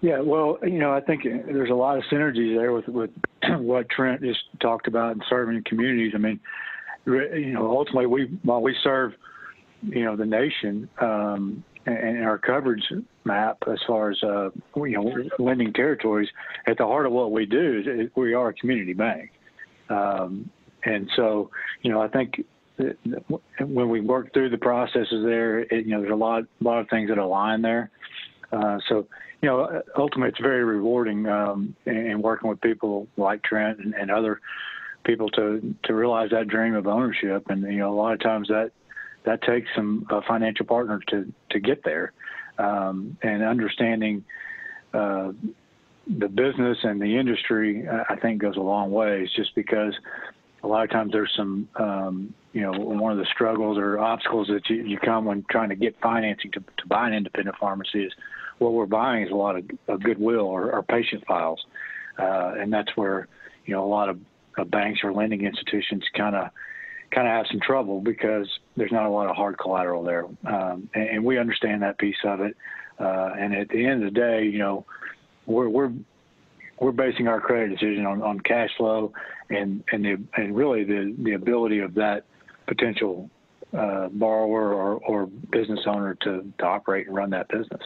Yeah, 0.00 0.20
well, 0.20 0.58
you 0.62 0.78
know, 0.78 0.92
I 0.92 1.00
think 1.00 1.24
there's 1.24 1.70
a 1.70 1.74
lot 1.74 1.98
of 1.98 2.04
synergies 2.04 2.56
there 2.56 2.72
with 2.72 2.86
with 2.86 3.10
what 3.58 3.88
Trent 3.88 4.20
just 4.22 4.40
talked 4.60 4.86
about 4.86 5.16
in 5.16 5.22
serving 5.28 5.64
communities. 5.64 6.12
I 6.14 6.18
mean, 6.18 6.38
you 7.04 7.52
know, 7.52 7.68
ultimately, 7.70 8.06
we 8.06 8.26
while 8.42 8.62
we 8.62 8.76
serve, 8.82 9.14
you 9.82 10.04
know, 10.04 10.14
the 10.14 10.26
nation 10.26 10.88
um, 11.00 11.64
and 11.96 12.24
our 12.24 12.38
coverage 12.38 12.82
map 13.24 13.58
as 13.70 13.78
far 13.86 14.10
as 14.10 14.22
uh, 14.22 14.50
you 14.76 14.92
know 14.92 15.28
lending 15.38 15.72
territories, 15.72 16.28
at 16.66 16.78
the 16.78 16.84
heart 16.84 17.06
of 17.06 17.12
what 17.12 17.32
we 17.32 17.46
do 17.46 17.82
is 17.84 18.10
we 18.16 18.34
are 18.34 18.48
a 18.48 18.54
community 18.54 18.92
bank, 18.92 19.30
um, 19.90 20.50
and 20.84 21.08
so 21.16 21.50
you 21.82 21.90
know, 21.92 22.00
I 22.00 22.08
think 22.08 22.44
when 23.60 23.88
we 23.88 24.00
work 24.00 24.32
through 24.32 24.50
the 24.50 24.58
processes 24.58 25.24
there, 25.24 25.60
it, 25.60 25.86
you 25.86 25.90
know, 25.90 26.00
there's 26.00 26.12
a 26.12 26.16
lot, 26.16 26.44
a 26.44 26.64
lot 26.64 26.78
of 26.78 26.88
things 26.88 27.08
that 27.08 27.18
align 27.18 27.62
there. 27.62 27.90
Uh, 28.52 28.78
so 28.88 29.06
you 29.42 29.48
know, 29.48 29.82
ultimately, 29.96 30.30
it's 30.30 30.40
very 30.40 30.64
rewarding 30.64 31.26
um, 31.28 31.76
in, 31.86 32.20
working 32.20 32.50
with 32.50 32.60
people 32.60 33.06
like 33.16 33.42
Trent 33.44 33.78
and, 33.78 33.94
and, 33.94 34.10
other 34.10 34.40
people 35.04 35.28
to 35.30 35.74
to 35.84 35.94
realize 35.94 36.30
that 36.30 36.48
dream 36.48 36.74
of 36.74 36.86
ownership. 36.88 37.44
And 37.48 37.62
you 37.62 37.78
know, 37.78 37.92
a 37.92 37.94
lot 37.94 38.14
of 38.14 38.20
times 38.20 38.48
that 38.48 38.72
that 39.24 39.42
takes 39.42 39.68
some 39.74 40.06
uh, 40.10 40.20
financial 40.26 40.66
partner 40.66 41.00
to 41.08 41.32
to 41.50 41.60
get 41.60 41.84
there, 41.84 42.12
um, 42.58 43.16
and 43.22 43.42
understanding. 43.42 44.24
Uh, 44.92 45.32
the 46.18 46.28
business 46.28 46.78
and 46.84 47.02
the 47.02 47.18
industry, 47.18 47.86
I 47.86 48.16
think, 48.16 48.40
goes 48.40 48.56
a 48.56 48.60
long 48.60 48.90
ways. 48.90 49.28
Just 49.36 49.54
because 49.54 49.92
a 50.62 50.66
lot 50.66 50.84
of 50.84 50.90
times 50.90 51.12
there's 51.12 51.32
some, 51.36 51.68
um, 51.76 52.34
you 52.52 52.62
know, 52.62 52.72
one 52.72 53.12
of 53.12 53.18
the 53.18 53.26
struggles 53.26 53.78
or 53.78 53.98
obstacles 53.98 54.48
that 54.48 54.68
you, 54.68 54.76
you 54.84 54.98
come 54.98 55.24
when 55.24 55.44
trying 55.50 55.68
to 55.68 55.76
get 55.76 55.96
financing 56.00 56.50
to, 56.52 56.60
to 56.60 56.86
buy 56.86 57.08
an 57.08 57.14
independent 57.14 57.56
pharmacy 57.58 58.04
is 58.04 58.12
what 58.58 58.72
we're 58.72 58.86
buying 58.86 59.24
is 59.24 59.30
a 59.30 59.36
lot 59.36 59.56
of, 59.56 59.64
of 59.86 60.02
goodwill 60.02 60.46
or, 60.46 60.72
or 60.72 60.82
patient 60.82 61.24
files, 61.26 61.64
uh, 62.18 62.54
and 62.58 62.72
that's 62.72 62.96
where 62.96 63.28
you 63.66 63.74
know 63.74 63.84
a 63.84 63.86
lot 63.86 64.08
of, 64.08 64.18
of 64.56 64.70
banks 64.70 65.00
or 65.04 65.12
lending 65.12 65.44
institutions 65.44 66.02
kind 66.16 66.34
of 66.34 66.48
kind 67.10 67.26
of 67.26 67.32
have 67.32 67.46
some 67.50 67.60
trouble 67.60 68.00
because 68.00 68.46
there's 68.76 68.92
not 68.92 69.06
a 69.06 69.08
lot 69.08 69.28
of 69.28 69.36
hard 69.36 69.58
collateral 69.58 70.02
there, 70.02 70.24
um, 70.46 70.88
and, 70.94 71.08
and, 71.08 71.24
we 71.24 71.38
understand 71.38 71.82
that 71.82 71.98
piece 71.98 72.16
of 72.24 72.40
it. 72.40 72.56
Uh, 72.98 73.32
and 73.38 73.54
at 73.54 73.68
the 73.68 73.86
end 73.86 74.04
of 74.04 74.12
the 74.12 74.20
day, 74.20 74.44
you 74.44 74.58
know, 74.58 74.84
we're 75.46 75.68
we're 75.68 75.92
we're 76.78 76.92
basing 76.92 77.28
our 77.28 77.40
credit 77.40 77.70
decision 77.70 78.06
on, 78.06 78.22
on 78.22 78.40
cash 78.40 78.70
flow 78.76 79.12
and 79.50 79.82
and 79.92 80.04
the 80.04 80.18
and 80.36 80.54
really 80.54 80.84
the 80.84 81.14
the 81.22 81.32
ability 81.32 81.80
of 81.80 81.94
that 81.94 82.24
potential 82.66 83.30
uh, 83.76 84.08
borrower 84.08 84.72
or, 84.72 84.94
or 84.94 85.26
business 85.26 85.80
owner 85.86 86.14
to, 86.14 86.52
to 86.58 86.64
operate 86.64 87.06
and 87.06 87.16
run 87.16 87.30
that 87.30 87.48
business. 87.48 87.82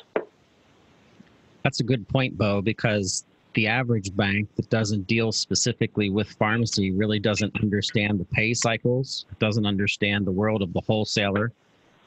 That's 1.64 1.80
a 1.80 1.84
good 1.84 2.06
point, 2.08 2.36
Bo, 2.36 2.60
because 2.60 3.24
the 3.54 3.66
average 3.66 4.14
bank 4.16 4.48
that 4.56 4.70
doesn't 4.70 5.06
deal 5.06 5.32
specifically 5.32 6.10
with 6.10 6.30
pharmacy 6.32 6.90
really 6.90 7.18
doesn't 7.18 7.54
understand 7.62 8.18
the 8.18 8.24
pay 8.24 8.54
cycles, 8.54 9.26
doesn't 9.38 9.66
understand 9.66 10.26
the 10.26 10.32
world 10.32 10.62
of 10.62 10.72
the 10.72 10.80
wholesaler. 10.80 11.52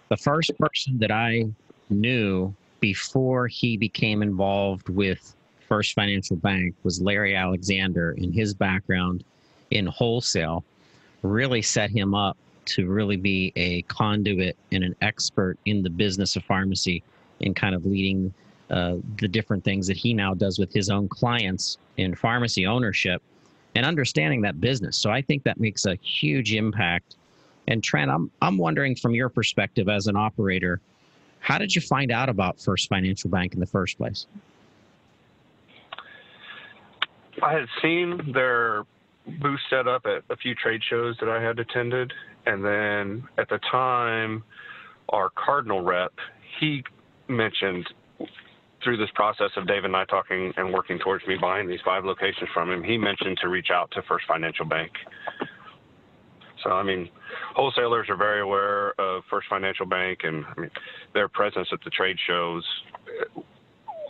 The 0.10 0.18
first 0.18 0.58
person 0.58 0.98
that 1.00 1.12
I 1.12 1.46
knew 1.90 2.54
before 2.80 3.48
he 3.48 3.78
became 3.78 4.22
involved 4.22 4.90
with 4.90 5.36
First 5.68 5.94
Financial 5.94 6.36
Bank 6.36 6.76
was 6.84 7.02
Larry 7.02 7.36
Alexander, 7.36 8.12
and 8.12 8.34
his 8.34 8.54
background 8.54 9.24
in 9.72 9.88
wholesale 9.88 10.64
really 11.24 11.62
set 11.62 11.90
him 11.90 12.14
up 12.14 12.38
to 12.66 12.88
really 12.88 13.18
be 13.18 13.52
a 13.56 13.82
conduit 13.84 14.58
and 14.72 14.84
an 14.84 14.96
expert 15.02 15.58
in 15.66 15.84
the 15.84 15.90
business 15.90 16.36
of 16.36 16.44
pharmacy 16.44 17.04
and 17.42 17.56
kind 17.56 17.76
of 17.76 17.86
leading 17.86 18.34
uh, 18.70 18.96
the 19.20 19.28
different 19.28 19.64
things 19.64 19.88
that 19.88 19.98
he 19.98 20.14
now 20.14 20.34
does 20.34 20.58
with 20.58 20.74
his 20.74 20.90
own 20.90 21.08
clients 21.08 21.78
in 21.98 22.16
pharmacy 22.16 22.66
ownership 22.66 23.22
and 23.76 23.86
understanding 23.86 24.42
that 24.42 24.60
business. 24.60 24.98
So 24.98 25.12
I 25.12 25.22
think 25.22 25.44
that 25.44 25.60
makes 25.60 25.86
a 25.86 25.96
huge 25.96 26.54
impact. 26.54 27.18
And 27.68 27.84
Trent, 27.84 28.10
I'm 28.10 28.32
I'm 28.42 28.58
wondering 28.58 28.96
from 28.96 29.14
your 29.14 29.30
perspective 29.30 29.90
as 29.90 30.08
an 30.08 30.16
operator, 30.16 30.80
how 31.40 31.58
did 31.58 31.76
you 31.76 31.82
find 31.82 32.12
out 32.12 32.30
about 32.30 32.60
First 32.60 32.90
Financial 32.90 33.30
Bank 33.30 33.54
in 33.54 33.60
the 33.60 33.66
first 33.68 33.98
place? 33.98 34.26
I 37.44 37.54
had 37.54 37.68
seen 37.82 38.32
their 38.34 38.84
booth 39.42 39.60
set 39.70 39.88
up 39.88 40.06
at 40.06 40.24
a 40.30 40.38
few 40.38 40.56
trade 40.56 40.82
shows 40.90 41.18
that 41.20 41.30
I 41.30 41.42
had 41.42 41.60
attended, 41.60 42.14
and 42.46 42.64
then 42.64 43.28
at 43.38 43.50
the 43.50 43.60
time, 43.70 44.44
our 45.10 45.30
Cardinal 45.32 45.82
rep 45.82 46.14
he 46.60 46.84
mentioned 47.28 47.88
through 48.86 48.98
this 48.98 49.10
process 49.16 49.50
of 49.58 49.68
Dave 49.68 49.84
and 49.84 49.96
I 49.96 50.06
talking 50.06 50.54
and 50.56 50.72
working 50.72 51.00
towards 51.00 51.26
me 51.28 51.36
buying 51.42 51.68
these 51.68 51.80
five 51.84 52.06
locations 52.06 52.48
from 52.54 52.72
him, 52.72 52.84
he 52.84 52.98
mentioned 52.98 53.40
to 53.42 53.50
reach 53.50 53.68
out 53.74 53.92
to 53.92 54.02
First 54.04 54.26
Financial 54.28 54.64
Bank. 54.64 54.92
So, 56.64 56.70
I 56.70 56.84
mean, 56.84 57.10
wholesalers 57.56 58.08
are 58.10 58.16
very 58.16 58.42
aware 58.42 58.94
of 59.00 59.24
First 59.30 59.48
Financial 59.50 59.88
Bank 59.88 60.20
and 60.24 60.46
I 60.46 60.62
mean, 60.62 60.72
their 61.14 61.28
presence 61.28 61.68
at 61.74 61.80
the 61.84 61.90
trade 61.90 62.18
shows. 62.28 62.64
Uh, 63.36 63.42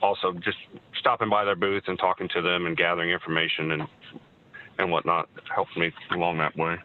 also, 0.02 0.34
just 0.34 0.58
stopping 1.00 1.30
by 1.30 1.46
their 1.46 1.56
booth 1.56 1.84
and 1.88 1.98
talking 1.98 2.28
to 2.36 2.42
them 2.42 2.66
and 2.66 2.78
gathering 2.78 3.10
information 3.10 3.72
and 3.72 3.84
and 4.78 4.92
whatnot 4.92 5.30
helped 5.54 5.76
me 5.78 5.90
along 6.12 6.38
that 6.38 6.56
way. 6.58 6.76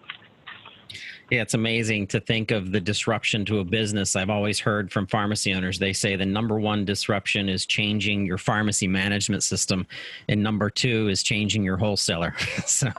Yeah, 1.31 1.43
it's 1.43 1.55
amazing 1.55 2.09
to 2.09 2.21
think 2.21 2.51
of 2.51 2.73
the 2.73 2.81
disruption 2.81 3.45
to 3.45 3.61
a 3.61 3.65
business. 3.65 4.17
I've 4.17 4.31
always 4.31 4.59
heard 4.59 4.91
from 4.91 5.07
pharmacy 5.07 5.55
owners, 5.55 5.79
they 5.79 5.93
say 5.93 6.17
the 6.17 6.27
number 6.27 6.59
one 6.59 6.85
disruption 6.85 7.49
is 7.49 7.67
changing 7.67 8.27
your 8.27 8.39
pharmacy 8.39 8.89
management 8.89 9.45
system, 9.45 9.87
and 10.29 10.43
number 10.43 10.71
two 10.71 11.09
is 11.09 11.23
changing 11.23 11.63
your 11.63 11.77
wholesaler. 11.77 12.35
so 12.67 12.91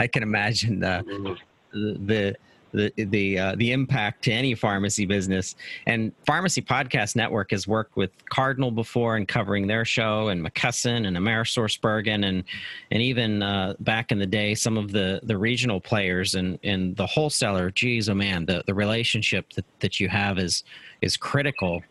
I 0.00 0.08
can 0.08 0.24
imagine 0.24 0.80
the, 0.80 1.38
the 1.72 2.36
the 2.72 2.92
the 2.96 3.38
uh, 3.38 3.54
the 3.56 3.72
impact 3.72 4.24
to 4.24 4.32
any 4.32 4.54
pharmacy 4.54 5.06
business. 5.06 5.54
And 5.86 6.12
Pharmacy 6.26 6.62
Podcast 6.62 7.16
Network 7.16 7.50
has 7.50 7.66
worked 7.66 7.96
with 7.96 8.10
Cardinal 8.28 8.70
before 8.70 9.16
and 9.16 9.26
covering 9.26 9.66
their 9.66 9.84
show, 9.84 10.28
and 10.28 10.44
McKesson 10.44 11.06
and 11.06 11.16
AmerisourceBergen, 11.16 12.26
and 12.26 12.44
and 12.90 13.02
even 13.02 13.42
uh, 13.42 13.74
back 13.80 14.12
in 14.12 14.18
the 14.18 14.26
day, 14.26 14.54
some 14.54 14.76
of 14.76 14.92
the 14.92 15.20
the 15.22 15.36
regional 15.36 15.80
players 15.80 16.34
and 16.34 16.58
and 16.62 16.96
the 16.96 17.06
wholesaler. 17.06 17.70
Geez, 17.70 18.08
oh 18.08 18.14
man, 18.14 18.46
the 18.46 18.62
the 18.66 18.74
relationship 18.74 19.52
that 19.54 19.64
that 19.80 20.00
you 20.00 20.08
have 20.08 20.38
is 20.38 20.64
is 21.00 21.16
critical 21.16 21.82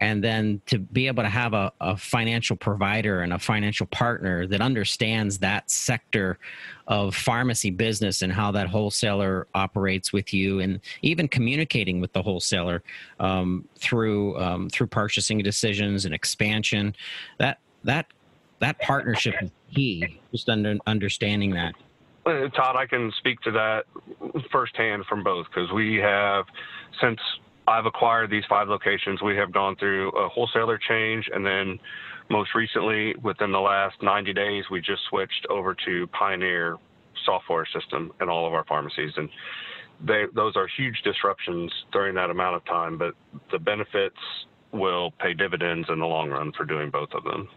and 0.00 0.24
then 0.24 0.60
to 0.66 0.78
be 0.78 1.06
able 1.06 1.22
to 1.22 1.28
have 1.28 1.52
a, 1.52 1.72
a, 1.80 1.96
financial 1.96 2.56
provider 2.56 3.20
and 3.20 3.32
a 3.32 3.38
financial 3.38 3.86
partner 3.86 4.46
that 4.46 4.60
understands 4.60 5.38
that 5.38 5.70
sector 5.70 6.38
of 6.88 7.14
pharmacy 7.14 7.70
business 7.70 8.22
and 8.22 8.32
how 8.32 8.50
that 8.50 8.66
wholesaler 8.66 9.46
operates 9.54 10.12
with 10.12 10.32
you 10.32 10.60
and 10.60 10.80
even 11.02 11.28
communicating 11.28 12.00
with 12.00 12.12
the 12.12 12.22
wholesaler 12.22 12.82
um, 13.20 13.68
through 13.78 14.38
um, 14.40 14.68
through 14.70 14.86
purchasing 14.86 15.38
decisions 15.38 16.04
and 16.04 16.14
expansion 16.14 16.94
that 17.38 17.58
that 17.84 18.06
that 18.60 18.78
partnership 18.80 19.34
is 19.42 19.50
key 19.74 20.20
just 20.32 20.48
under, 20.48 20.76
understanding 20.86 21.50
that. 21.50 21.74
Uh, 22.26 22.48
Todd, 22.48 22.76
I 22.76 22.86
can 22.86 23.10
speak 23.18 23.40
to 23.42 23.50
that 23.52 23.84
firsthand 24.52 25.06
from 25.06 25.24
both 25.24 25.46
because 25.46 25.72
we 25.72 25.96
have 25.96 26.44
since 27.00 27.18
I've 27.70 27.86
acquired 27.86 28.30
these 28.30 28.44
five 28.48 28.68
locations. 28.68 29.22
We 29.22 29.36
have 29.36 29.52
gone 29.52 29.76
through 29.76 30.10
a 30.10 30.28
wholesaler 30.28 30.78
change, 30.78 31.30
and 31.32 31.46
then 31.46 31.78
most 32.28 32.54
recently, 32.54 33.14
within 33.22 33.52
the 33.52 33.60
last 33.60 34.02
90 34.02 34.32
days, 34.32 34.64
we 34.70 34.80
just 34.80 35.02
switched 35.08 35.46
over 35.48 35.76
to 35.86 36.06
Pioneer 36.08 36.78
software 37.24 37.66
system 37.72 38.12
in 38.20 38.28
all 38.28 38.46
of 38.46 38.54
our 38.54 38.64
pharmacies, 38.64 39.12
and 39.16 39.28
they, 40.04 40.24
those 40.34 40.56
are 40.56 40.66
huge 40.76 41.00
disruptions 41.04 41.72
during 41.92 42.14
that 42.16 42.30
amount 42.30 42.56
of 42.56 42.64
time. 42.64 42.98
But 42.98 43.14
the 43.52 43.58
benefits 43.58 44.16
will 44.72 45.12
pay 45.20 45.34
dividends 45.34 45.88
in 45.90 46.00
the 46.00 46.06
long 46.06 46.30
run 46.30 46.52
for 46.52 46.64
doing 46.64 46.90
both 46.90 47.10
of 47.12 47.24
them. 47.24 47.48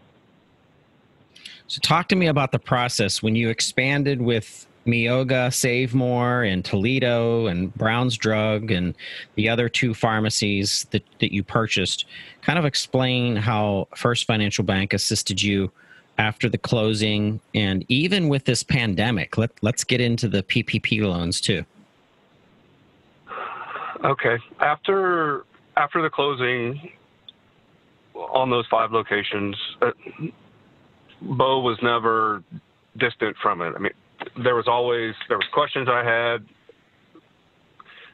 So, 1.66 1.80
talk 1.80 2.08
to 2.08 2.16
me 2.16 2.26
about 2.26 2.52
the 2.52 2.58
process 2.58 3.22
when 3.22 3.34
you 3.34 3.48
expanded 3.48 4.20
with 4.20 4.66
Meoga, 4.86 5.52
Save 5.52 5.94
More, 5.94 6.42
and 6.42 6.64
Toledo, 6.64 7.46
and 7.46 7.74
Brown's 7.74 8.16
Drug, 8.16 8.70
and 8.70 8.94
the 9.34 9.48
other 9.48 9.68
two 9.68 9.94
pharmacies 9.94 10.86
that, 10.90 11.02
that 11.20 11.32
you 11.32 11.42
purchased. 11.42 12.06
Kind 12.42 12.58
of 12.58 12.64
explain 12.64 13.36
how 13.36 13.88
First 13.96 14.26
Financial 14.26 14.64
Bank 14.64 14.92
assisted 14.92 15.42
you 15.42 15.70
after 16.18 16.48
the 16.48 16.58
closing 16.58 17.40
and 17.54 17.84
even 17.88 18.28
with 18.28 18.44
this 18.44 18.62
pandemic. 18.62 19.36
Let, 19.36 19.50
let's 19.62 19.84
get 19.84 20.00
into 20.00 20.28
the 20.28 20.42
PPP 20.42 21.02
loans 21.02 21.40
too. 21.40 21.64
Okay. 24.04 24.38
After 24.60 25.44
after 25.76 26.02
the 26.02 26.10
closing 26.10 26.92
on 28.14 28.50
those 28.50 28.66
five 28.70 28.92
locations, 28.92 29.56
uh, 29.82 29.90
Bo 31.20 31.60
was 31.60 31.78
never 31.82 32.44
distant 32.96 33.36
from 33.42 33.60
it. 33.60 33.74
I 33.74 33.78
mean, 33.78 33.92
there 34.42 34.54
was 34.54 34.66
always 34.66 35.14
there 35.28 35.38
was 35.38 35.46
questions 35.52 35.88
I 35.90 36.04
had 36.04 36.46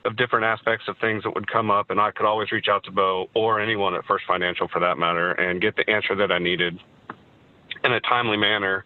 of 0.04 0.16
different 0.16 0.44
aspects 0.44 0.86
of 0.88 0.96
things 1.00 1.22
that 1.24 1.34
would 1.34 1.50
come 1.50 1.70
up, 1.70 1.90
and 1.90 2.00
I 2.00 2.10
could 2.10 2.26
always 2.26 2.50
reach 2.52 2.66
out 2.70 2.84
to 2.84 2.90
Bo 2.90 3.26
or 3.34 3.60
anyone 3.60 3.94
at 3.94 4.04
First 4.06 4.24
Financial 4.26 4.66
for 4.68 4.80
that 4.80 4.96
matter 4.96 5.32
and 5.32 5.60
get 5.60 5.76
the 5.76 5.88
answer 5.90 6.14
that 6.16 6.32
I 6.32 6.38
needed 6.38 6.78
in 7.84 7.92
a 7.92 8.00
timely 8.00 8.36
manner. 8.36 8.84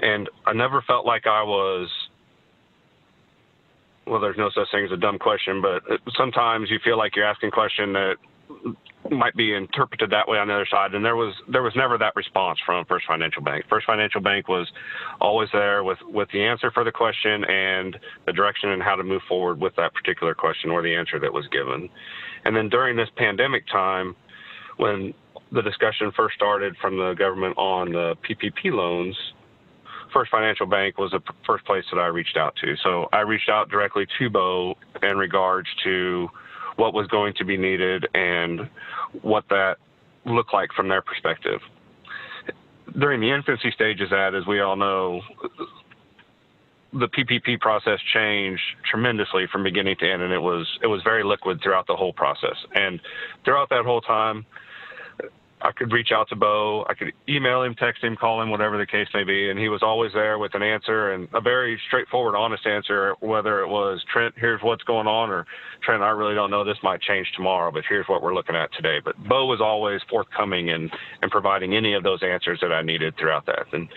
And 0.00 0.28
I 0.46 0.52
never 0.52 0.82
felt 0.86 1.06
like 1.06 1.26
I 1.26 1.42
was 1.42 1.88
well, 4.06 4.20
there's 4.20 4.36
no 4.36 4.50
such 4.54 4.66
thing 4.72 4.84
as 4.84 4.90
a 4.90 4.96
dumb 4.96 5.18
question, 5.18 5.62
but 5.62 5.82
sometimes 6.16 6.68
you 6.68 6.80
feel 6.82 6.98
like 6.98 7.14
you're 7.14 7.24
asking 7.24 7.50
a 7.50 7.52
question 7.52 7.92
that 7.92 8.16
might 9.10 9.34
be 9.34 9.54
interpreted 9.54 10.10
that 10.10 10.28
way 10.28 10.38
on 10.38 10.48
the 10.48 10.54
other 10.54 10.68
side. 10.70 10.94
And 10.94 11.04
there 11.04 11.16
was 11.16 11.34
there 11.48 11.62
was 11.62 11.74
never 11.74 11.98
that 11.98 12.14
response 12.16 12.58
from 12.64 12.84
First 12.84 13.06
Financial 13.06 13.42
Bank. 13.42 13.64
First 13.68 13.86
Financial 13.86 14.20
Bank 14.20 14.48
was 14.48 14.70
always 15.20 15.48
there 15.52 15.82
with 15.82 15.98
with 16.06 16.28
the 16.32 16.42
answer 16.42 16.70
for 16.70 16.84
the 16.84 16.92
question 16.92 17.44
and 17.44 17.98
the 18.26 18.32
direction 18.32 18.70
and 18.70 18.82
how 18.82 18.96
to 18.96 19.02
move 19.02 19.22
forward 19.28 19.60
with 19.60 19.74
that 19.76 19.94
particular 19.94 20.34
question 20.34 20.70
or 20.70 20.82
the 20.82 20.94
answer 20.94 21.18
that 21.18 21.32
was 21.32 21.46
given. 21.48 21.88
And 22.44 22.56
then 22.56 22.68
during 22.68 22.96
this 22.96 23.08
pandemic 23.16 23.66
time, 23.68 24.14
when 24.76 25.14
the 25.52 25.62
discussion 25.62 26.12
first 26.16 26.36
started 26.36 26.76
from 26.80 26.96
the 26.96 27.14
government 27.14 27.56
on 27.58 27.92
the 27.92 28.16
PPP 28.28 28.72
loans, 28.72 29.16
First 30.12 30.30
Financial 30.30 30.66
Bank 30.66 30.98
was 30.98 31.10
the 31.10 31.20
first 31.46 31.64
place 31.64 31.84
that 31.92 31.98
I 31.98 32.06
reached 32.06 32.36
out 32.36 32.54
to. 32.62 32.76
So 32.82 33.08
I 33.12 33.20
reached 33.20 33.48
out 33.48 33.68
directly 33.68 34.06
to 34.18 34.30
Bo 34.30 34.76
in 35.02 35.16
regards 35.16 35.68
to 35.84 36.28
what 36.80 36.94
was 36.94 37.06
going 37.08 37.34
to 37.34 37.44
be 37.44 37.58
needed 37.58 38.08
and 38.14 38.62
what 39.20 39.44
that 39.50 39.76
looked 40.24 40.54
like 40.54 40.70
from 40.72 40.88
their 40.88 41.02
perspective. 41.02 41.60
During 42.98 43.20
the 43.20 43.30
infancy 43.30 43.70
stages, 43.70 44.08
that 44.10 44.34
as 44.34 44.46
we 44.46 44.60
all 44.60 44.76
know, 44.76 45.20
the 46.94 47.06
PPP 47.06 47.60
process 47.60 48.00
changed 48.14 48.62
tremendously 48.90 49.46
from 49.52 49.62
beginning 49.62 49.96
to 50.00 50.10
end, 50.10 50.22
and 50.22 50.32
it 50.32 50.40
was 50.40 50.66
it 50.82 50.86
was 50.86 51.02
very 51.04 51.22
liquid 51.22 51.60
throughout 51.62 51.86
the 51.86 51.94
whole 51.94 52.14
process. 52.14 52.56
And 52.74 52.98
throughout 53.44 53.68
that 53.68 53.84
whole 53.84 54.00
time, 54.00 54.46
I 55.62 55.72
could 55.72 55.92
reach 55.92 56.10
out 56.12 56.28
to 56.30 56.36
Bo. 56.36 56.86
I 56.88 56.94
could 56.94 57.12
email 57.28 57.62
him, 57.62 57.74
text 57.74 58.02
him, 58.02 58.16
call 58.16 58.40
him, 58.40 58.50
whatever 58.50 58.78
the 58.78 58.86
case 58.86 59.08
may 59.12 59.24
be. 59.24 59.50
And 59.50 59.58
he 59.58 59.68
was 59.68 59.82
always 59.82 60.12
there 60.12 60.38
with 60.38 60.54
an 60.54 60.62
answer 60.62 61.12
and 61.12 61.28
a 61.34 61.40
very 61.40 61.80
straightforward, 61.86 62.34
honest 62.34 62.66
answer, 62.66 63.14
whether 63.20 63.60
it 63.60 63.68
was, 63.68 64.02
Trent, 64.12 64.34
here's 64.38 64.62
what's 64.62 64.82
going 64.84 65.06
on, 65.06 65.30
or 65.30 65.46
Trent, 65.82 66.02
I 66.02 66.10
really 66.10 66.34
don't 66.34 66.50
know. 66.50 66.64
This 66.64 66.78
might 66.82 67.00
change 67.02 67.30
tomorrow, 67.36 67.70
but 67.70 67.84
here's 67.88 68.06
what 68.06 68.22
we're 68.22 68.34
looking 68.34 68.56
at 68.56 68.72
today. 68.72 68.98
But 69.04 69.16
Bo 69.28 69.46
was 69.46 69.60
always 69.60 70.00
forthcoming 70.08 70.70
and, 70.70 70.90
and 71.22 71.30
providing 71.30 71.74
any 71.76 71.94
of 71.94 72.02
those 72.02 72.22
answers 72.22 72.58
that 72.62 72.72
I 72.72 72.82
needed 72.82 73.14
throughout 73.18 73.46
that. 73.46 73.66
And 73.72 73.88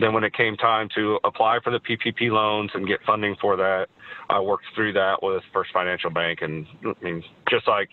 then 0.00 0.12
when 0.14 0.24
it 0.24 0.34
came 0.34 0.56
time 0.56 0.88
to 0.94 1.18
apply 1.24 1.58
for 1.62 1.70
the 1.70 1.80
PPP 1.80 2.30
loans 2.30 2.70
and 2.74 2.86
get 2.86 3.00
funding 3.06 3.36
for 3.40 3.56
that, 3.56 3.88
I 4.30 4.40
worked 4.40 4.64
through 4.74 4.94
that 4.94 5.22
with 5.22 5.42
First 5.52 5.70
Financial 5.72 6.10
Bank. 6.10 6.38
And 6.40 6.66
I 6.84 7.04
mean, 7.04 7.22
just 7.50 7.68
like 7.68 7.90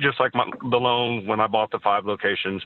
just 0.00 0.20
like 0.20 0.34
my, 0.34 0.44
the 0.70 0.76
loan 0.76 1.26
when 1.26 1.40
I 1.40 1.46
bought 1.46 1.70
the 1.70 1.78
five 1.78 2.04
locations, 2.04 2.62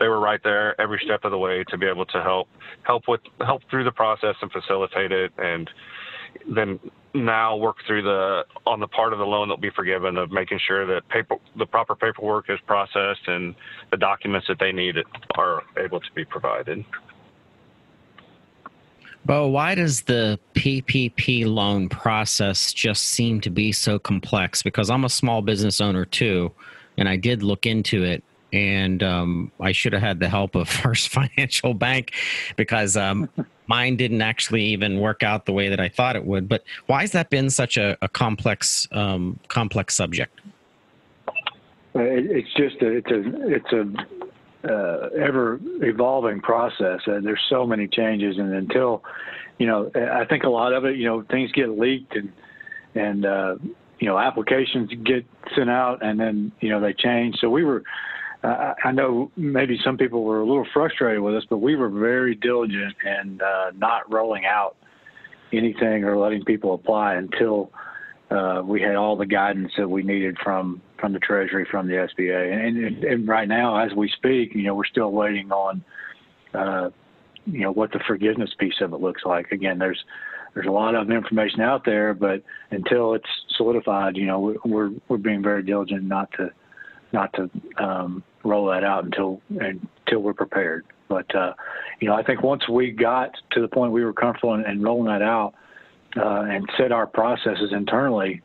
they 0.00 0.08
were 0.08 0.20
right 0.20 0.40
there 0.42 0.80
every 0.80 1.00
step 1.04 1.24
of 1.24 1.30
the 1.30 1.38
way 1.38 1.64
to 1.68 1.78
be 1.78 1.86
able 1.86 2.06
to 2.06 2.22
help 2.22 2.48
help 2.82 3.08
with 3.08 3.20
help 3.44 3.62
through 3.70 3.84
the 3.84 3.92
process 3.92 4.34
and 4.40 4.50
facilitate 4.50 5.12
it, 5.12 5.32
and 5.38 5.70
then 6.54 6.78
now 7.14 7.56
work 7.56 7.76
through 7.86 8.02
the 8.02 8.42
on 8.66 8.80
the 8.80 8.88
part 8.88 9.12
of 9.12 9.18
the 9.18 9.24
loan 9.24 9.48
that'll 9.48 9.60
be 9.60 9.70
forgiven 9.70 10.16
of 10.16 10.30
making 10.30 10.58
sure 10.66 10.86
that 10.86 11.06
paper 11.08 11.36
the 11.58 11.66
proper 11.66 11.94
paperwork 11.94 12.46
is 12.48 12.58
processed 12.66 13.26
and 13.26 13.54
the 13.90 13.96
documents 13.96 14.46
that 14.48 14.58
they 14.58 14.72
need 14.72 14.96
are 15.36 15.62
able 15.78 16.00
to 16.00 16.12
be 16.14 16.24
provided. 16.24 16.84
Bo, 19.24 19.48
why 19.48 19.74
does 19.74 20.02
the 20.02 20.38
PPP 20.54 21.46
loan 21.46 21.88
process 21.88 22.72
just 22.72 23.04
seem 23.04 23.40
to 23.42 23.50
be 23.50 23.70
so 23.70 23.98
complex? 23.98 24.62
Because 24.62 24.90
I'm 24.90 25.04
a 25.04 25.08
small 25.08 25.42
business 25.42 25.80
owner 25.80 26.04
too, 26.04 26.50
and 26.98 27.08
I 27.08 27.16
did 27.16 27.42
look 27.42 27.64
into 27.64 28.02
it, 28.02 28.24
and 28.52 29.00
um, 29.02 29.52
I 29.60 29.70
should 29.70 29.92
have 29.92 30.02
had 30.02 30.18
the 30.18 30.28
help 30.28 30.56
of 30.56 30.68
First 30.82 31.10
Financial 31.10 31.72
Bank 31.72 32.12
because 32.56 32.96
um, 32.96 33.28
mine 33.68 33.96
didn't 33.96 34.22
actually 34.22 34.64
even 34.64 34.98
work 34.98 35.22
out 35.22 35.46
the 35.46 35.52
way 35.52 35.68
that 35.68 35.78
I 35.78 35.88
thought 35.88 36.16
it 36.16 36.24
would. 36.24 36.48
But 36.48 36.64
why 36.86 37.02
has 37.02 37.12
that 37.12 37.30
been 37.30 37.48
such 37.48 37.76
a, 37.76 37.96
a 38.02 38.08
complex 38.08 38.88
um, 38.90 39.38
complex 39.46 39.94
subject? 39.94 40.40
It's 41.94 42.52
just 42.54 42.82
a, 42.82 42.88
it's 42.88 43.10
a 43.10 43.54
it's 43.54 43.72
a 43.72 44.21
uh, 44.68 45.08
ever 45.18 45.60
evolving 45.80 46.40
process. 46.40 47.00
Uh, 47.06 47.20
there's 47.22 47.42
so 47.48 47.66
many 47.66 47.88
changes, 47.88 48.38
and 48.38 48.52
until 48.54 49.02
you 49.58 49.66
know, 49.66 49.90
I 49.94 50.24
think 50.24 50.44
a 50.44 50.48
lot 50.48 50.72
of 50.72 50.84
it, 50.84 50.96
you 50.96 51.04
know, 51.04 51.22
things 51.30 51.52
get 51.52 51.70
leaked 51.70 52.16
and 52.16 52.32
and 52.94 53.24
uh, 53.24 53.56
you 53.98 54.06
know 54.08 54.18
applications 54.18 54.90
get 55.04 55.24
sent 55.56 55.70
out, 55.70 56.02
and 56.02 56.18
then 56.18 56.52
you 56.60 56.68
know 56.68 56.80
they 56.80 56.92
change. 56.92 57.36
So 57.40 57.48
we 57.48 57.64
were. 57.64 57.82
I 58.44 58.90
know 58.90 59.30
maybe 59.36 59.78
some 59.84 59.96
people 59.96 60.24
were 60.24 60.40
a 60.40 60.44
little 60.44 60.66
frustrated 60.72 61.20
with 61.20 61.36
us, 61.36 61.44
but 61.48 61.58
we 61.58 61.76
were 61.76 61.88
very 61.88 62.34
diligent 62.34 62.96
and 63.04 63.40
uh, 63.40 63.70
not 63.76 64.12
rolling 64.12 64.44
out 64.46 64.74
anything 65.52 66.02
or 66.02 66.18
letting 66.18 66.44
people 66.44 66.74
apply 66.74 67.14
until 67.14 67.70
uh, 68.32 68.62
we 68.64 68.80
had 68.80 68.96
all 68.96 69.16
the 69.16 69.26
guidance 69.26 69.72
that 69.76 69.88
we 69.88 70.02
needed 70.02 70.36
from 70.42 70.80
from 70.98 71.12
the 71.12 71.18
Treasury, 71.18 71.66
from 71.70 71.86
the 71.88 71.94
SBA, 71.94 72.66
and, 72.66 73.04
and, 73.04 73.28
right 73.28 73.48
now, 73.48 73.76
as 73.76 73.92
we 73.92 74.08
speak, 74.08 74.54
you 74.54 74.62
know, 74.62 74.74
we're 74.74 74.86
still 74.86 75.10
waiting 75.10 75.50
on, 75.50 75.84
uh, 76.54 76.90
you 77.44 77.60
know, 77.60 77.72
what 77.72 77.90
the 77.90 77.98
forgiveness 78.06 78.50
piece 78.56 78.80
of 78.80 78.92
it 78.92 79.00
looks 79.00 79.22
like. 79.24 79.50
Again, 79.50 79.78
there's 79.78 80.02
there's 80.54 80.66
a 80.66 80.70
lot 80.70 80.94
of 80.94 81.10
information 81.10 81.60
out 81.60 81.84
there, 81.84 82.14
but 82.14 82.42
until 82.70 83.14
it's 83.14 83.28
solidified, 83.56 84.16
you 84.16 84.26
know, 84.26 84.56
we're 84.64 84.90
we're 85.08 85.18
being 85.18 85.42
very 85.42 85.62
diligent 85.62 86.04
not 86.04 86.30
to 86.38 86.50
not 87.12 87.34
to 87.34 87.50
um, 87.82 88.22
roll 88.44 88.66
that 88.66 88.84
out 88.84 89.04
until 89.04 89.42
until 89.50 90.20
we're 90.20 90.32
prepared. 90.32 90.86
But 91.08 91.34
uh, 91.34 91.52
you 92.00 92.08
know, 92.08 92.14
I 92.14 92.22
think 92.22 92.42
once 92.42 92.66
we 92.68 92.92
got 92.92 93.32
to 93.50 93.60
the 93.60 93.68
point 93.68 93.92
we 93.92 94.04
were 94.04 94.14
comfortable 94.14 94.54
in, 94.54 94.64
in 94.64 94.80
rolling 94.80 95.06
that 95.06 95.22
out, 95.22 95.54
uh, 96.16 96.42
and 96.42 96.68
set 96.76 96.92
our 96.92 97.06
processes 97.06 97.72
internally, 97.72 98.42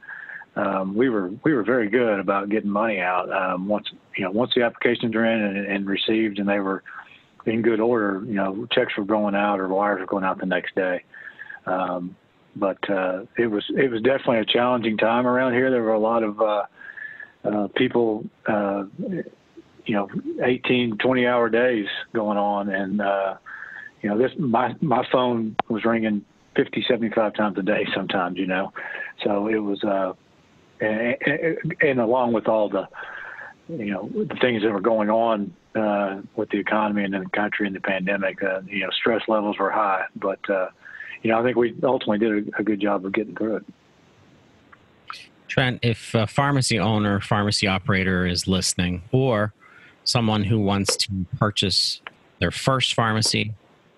um, 0.56 0.96
we 0.96 1.10
were 1.10 1.32
we 1.44 1.54
were 1.54 1.64
very 1.64 1.90
good 1.90 2.20
about 2.20 2.50
getting 2.50 2.70
money 2.70 3.00
out. 3.00 3.32
Um, 3.32 3.68
once 3.68 3.88
you 4.16 4.24
know 4.24 4.32
once 4.32 4.52
the 4.56 4.64
applications 4.64 5.14
were 5.14 5.26
in 5.26 5.40
and, 5.40 5.68
and, 5.68 5.88
received 5.88 6.40
and 6.40 6.50
they 6.50 6.60
were 6.60 6.84
in 7.46 7.62
good 7.62 7.80
order, 7.80 8.24
you 8.26 8.34
know 8.34 8.68
checks 8.72 8.94
were 8.98 9.06
going 9.06 9.36
out 9.36 9.60
or 9.60 9.68
wires 9.68 10.00
were 10.00 10.08
going 10.08 10.24
out 10.24 10.40
the 10.40 10.46
next 10.48 10.74
day. 10.76 11.04
Um, 11.68 12.16
but 12.56 12.78
uh, 12.90 13.26
it 13.38 13.48
was 13.48 13.64
it 13.70 13.92
was 13.92 14.02
definitely 14.02 14.40
a 14.40 14.46
challenging 14.46 14.98
time 14.98 15.28
around 15.28 15.54
here. 15.54 15.70
There 15.70 15.84
were 15.84 15.94
a 15.94 16.00
lot 16.00 16.24
of 16.24 16.42
uh, 16.42 16.64
uh, 17.44 17.68
people, 17.76 18.26
uh, 18.48 18.86
you 18.98 19.94
know, 19.94 20.10
18, 20.44 20.98
20 20.98 21.26
hour 21.28 21.50
days 21.50 21.86
going 22.14 22.38
on, 22.38 22.70
and 22.70 23.00
uh, 23.00 23.36
you 24.02 24.10
know 24.10 24.18
this 24.18 24.32
my 24.40 24.74
my 24.82 25.06
phone 25.12 25.56
was 25.70 25.86
ringing 25.86 26.26
50, 26.58 26.86
75 26.90 27.34
times 27.36 27.58
a 27.58 27.62
day 27.62 27.88
sometimes, 27.96 28.38
you 28.38 28.48
know. 28.48 28.74
So 29.24 29.48
it 29.48 29.60
was, 29.60 29.82
uh, 29.84 30.14
and, 30.82 31.76
and 31.82 32.00
along 32.02 32.34
with 32.34 32.48
all 32.48 32.68
the, 32.68 32.88
you 33.70 33.92
know, 33.92 34.10
the 34.10 34.36
things 34.42 34.64
that 34.64 34.72
were 34.72 34.82
going 34.82 35.10
on 35.10 35.54
uh, 35.76 36.22
with 36.36 36.50
the 36.50 36.58
economy 36.58 37.04
and 37.04 37.14
in 37.14 37.24
the 37.24 37.30
country 37.30 37.68
and 37.68 37.76
the 37.76 37.80
pandemic, 37.80 38.42
uh, 38.44 38.62
you 38.68 38.80
know, 38.80 38.90
stress 38.90 39.22
levels 39.28 39.58
were 39.60 39.72
high. 39.72 40.06
But, 40.16 40.40
uh, 40.50 40.70
you 41.22 41.32
know, 41.32 41.40
I 41.40 41.44
think 41.44 41.56
we 41.56 41.76
ultimately 41.84 42.18
did 42.18 42.54
a, 42.56 42.60
a 42.60 42.64
good 42.64 42.82
job 42.82 43.06
of 43.06 43.14
getting 43.14 43.36
through 43.36 43.58
it. 43.58 43.66
Trent, 45.48 45.80
if 45.82 46.14
a 46.14 46.28
pharmacy 46.28 46.80
owner, 46.80 47.22
pharmacy 47.22 47.68
operator 47.68 48.26
is 48.26 48.48
listening, 48.48 49.04
or 49.12 49.54
someone 50.04 50.44
who 50.44 50.60
wants 50.60 50.96
to 50.98 51.26
purchase 51.38 52.02
their 52.40 52.52
first 52.52 52.94
pharmacy 52.94 53.54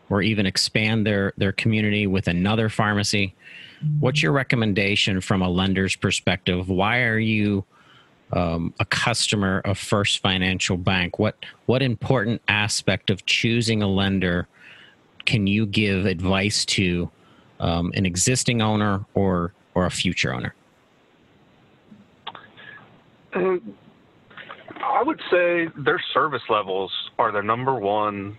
or 0.09 0.21
even 0.21 0.45
expand 0.45 1.05
their 1.05 1.33
their 1.37 1.51
community 1.51 2.07
with 2.07 2.27
another 2.27 2.69
pharmacy. 2.69 3.35
What's 3.99 4.21
your 4.21 4.33
recommendation 4.33 5.21
from 5.21 5.41
a 5.41 5.49
lender's 5.49 5.95
perspective? 5.95 6.67
Why 6.67 7.03
are 7.03 7.19
you 7.19 7.63
um, 8.33 8.73
a 8.79 8.85
customer 8.85 9.61
of 9.63 9.77
First 9.77 10.19
Financial 10.19 10.77
Bank? 10.77 11.19
What 11.19 11.35
what 11.65 11.81
important 11.81 12.41
aspect 12.47 13.09
of 13.09 13.25
choosing 13.25 13.81
a 13.81 13.87
lender 13.87 14.47
can 15.25 15.47
you 15.47 15.65
give 15.65 16.05
advice 16.05 16.65
to 16.65 17.09
um, 17.59 17.91
an 17.95 18.05
existing 18.05 18.61
owner 18.61 19.05
or 19.13 19.53
or 19.75 19.85
a 19.85 19.91
future 19.91 20.33
owner? 20.33 20.53
Um, 23.33 23.75
I 24.83 25.03
would 25.03 25.21
say 25.31 25.69
their 25.77 26.01
service 26.13 26.41
levels 26.49 26.91
are 27.17 27.31
their 27.31 27.43
number 27.43 27.75
one 27.75 28.35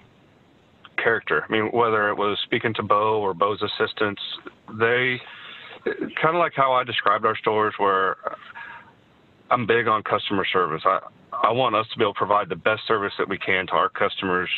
character. 1.02 1.44
I 1.48 1.52
mean, 1.52 1.70
whether 1.72 2.08
it 2.08 2.16
was 2.16 2.38
speaking 2.44 2.74
to 2.74 2.82
Bo 2.82 3.20
or 3.20 3.34
Bo's 3.34 3.62
assistants, 3.62 4.20
they 4.78 5.20
kind 5.84 6.34
of 6.34 6.36
like 6.36 6.52
how 6.54 6.72
I 6.72 6.84
described 6.84 7.24
our 7.24 7.36
stores, 7.36 7.74
where 7.78 8.16
I'm 9.50 9.66
big 9.66 9.88
on 9.88 10.02
customer 10.02 10.46
service. 10.52 10.82
I 10.84 11.00
I 11.32 11.52
want 11.52 11.74
us 11.74 11.86
to 11.92 11.98
be 11.98 12.04
able 12.04 12.14
to 12.14 12.18
provide 12.18 12.48
the 12.48 12.56
best 12.56 12.82
service 12.86 13.12
that 13.18 13.28
we 13.28 13.38
can 13.38 13.66
to 13.68 13.72
our 13.72 13.88
customers, 13.88 14.48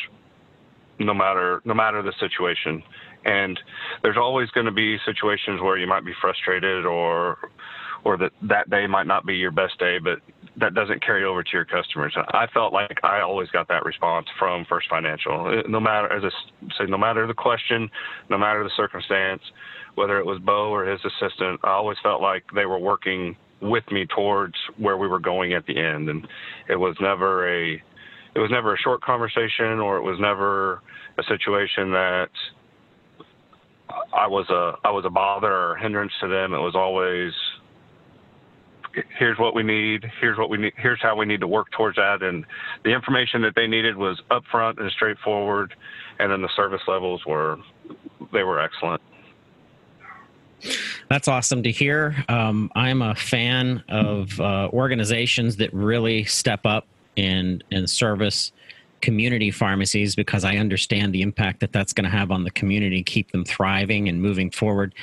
no 0.99 1.13
matter 1.13 1.61
no 1.65 1.73
matter 1.73 2.01
the 2.01 2.13
situation. 2.19 2.83
And 3.25 3.57
there's 4.01 4.17
always 4.17 4.49
going 4.49 4.65
to 4.65 4.71
be 4.71 4.97
situations 5.05 5.61
where 5.61 5.77
you 5.77 5.87
might 5.87 6.05
be 6.05 6.13
frustrated 6.21 6.85
or 6.85 7.37
or 8.03 8.17
that 8.17 8.31
that 8.41 8.69
day 8.69 8.85
might 8.85 9.07
not 9.07 9.25
be 9.25 9.35
your 9.35 9.51
best 9.51 9.79
day, 9.79 9.97
but 9.97 10.19
that 10.57 10.73
doesn't 10.73 11.03
carry 11.03 11.23
over 11.25 11.43
to 11.43 11.49
your 11.51 11.65
customers. 11.65 12.15
I 12.15 12.47
felt 12.53 12.73
like 12.73 12.99
I 13.03 13.21
always 13.21 13.49
got 13.49 13.67
that 13.69 13.85
response 13.85 14.27
from 14.37 14.65
First 14.69 14.87
Financial, 14.89 15.47
uh, 15.47 15.67
no 15.67 15.79
matter 15.79 16.11
as 16.11 16.23
I 16.23 16.77
say, 16.77 16.89
no 16.89 16.97
matter 16.97 17.25
the 17.25 17.33
question, 17.33 17.89
no 18.29 18.37
matter 18.37 18.63
the 18.63 18.69
circumstance, 18.77 19.41
whether 19.95 20.19
it 20.19 20.25
was 20.25 20.39
Bo 20.39 20.69
or 20.69 20.85
his 20.85 20.99
assistant, 21.03 21.59
I 21.63 21.71
always 21.71 21.97
felt 22.03 22.21
like 22.21 22.43
they 22.53 22.65
were 22.65 22.79
working 22.79 23.35
with 23.61 23.83
me 23.91 24.05
towards 24.05 24.55
where 24.77 24.97
we 24.97 25.07
were 25.07 25.19
going 25.19 25.53
at 25.53 25.65
the 25.65 25.77
end, 25.77 26.09
and 26.09 26.27
it 26.69 26.75
was 26.75 26.95
never 26.99 27.47
a 27.49 27.81
it 28.35 28.39
was 28.39 28.49
never 28.51 28.73
a 28.73 28.77
short 28.77 29.01
conversation 29.01 29.79
or 29.79 29.97
it 29.97 30.01
was 30.01 30.19
never 30.19 30.81
a 31.17 31.23
situation 31.27 31.91
that 31.91 32.29
I 34.13 34.27
was 34.27 34.49
a 34.49 34.73
I 34.87 34.91
was 34.91 35.05
a 35.05 35.09
bother 35.09 35.51
or 35.51 35.75
a 35.75 35.81
hindrance 35.81 36.13
to 36.21 36.27
them. 36.27 36.53
It 36.53 36.59
was 36.59 36.75
always 36.75 37.31
here's 39.17 39.37
what 39.39 39.55
we 39.55 39.63
need, 39.63 40.09
here's 40.19 40.37
what 40.37 40.49
we 40.49 40.57
need, 40.57 40.73
here's 40.77 41.01
how 41.01 41.15
we 41.15 41.25
need 41.25 41.39
to 41.41 41.47
work 41.47 41.71
towards 41.71 41.97
that. 41.97 42.21
And 42.21 42.45
the 42.83 42.91
information 42.91 43.41
that 43.41 43.55
they 43.55 43.67
needed 43.67 43.95
was 43.95 44.21
upfront 44.31 44.79
and 44.79 44.89
straightforward, 44.91 45.73
and 46.19 46.31
then 46.31 46.41
the 46.41 46.49
service 46.55 46.81
levels 46.87 47.25
were 47.25 47.57
they 48.31 48.43
were 48.43 48.59
excellent. 48.59 49.01
That's 51.09 51.27
awesome 51.27 51.63
to 51.63 51.71
hear. 51.71 52.15
Um, 52.29 52.71
I'm 52.75 53.01
a 53.01 53.15
fan 53.15 53.83
of 53.89 54.39
uh, 54.39 54.69
organizations 54.71 55.57
that 55.57 55.73
really 55.73 56.23
step 56.23 56.65
up 56.65 56.87
and 57.17 57.63
and 57.71 57.89
service 57.89 58.51
community 59.01 59.51
pharmacies 59.51 60.15
because 60.15 60.45
I 60.45 60.55
understand 60.55 61.13
the 61.13 61.21
impact 61.21 61.59
that 61.59 61.73
that's 61.73 61.91
going 61.91 62.05
to 62.05 62.09
have 62.09 62.31
on 62.31 62.45
the 62.45 62.51
community, 62.51 63.03
keep 63.03 63.31
them 63.33 63.43
thriving 63.43 64.07
and 64.07 64.21
moving 64.21 64.49
forward. 64.49 64.95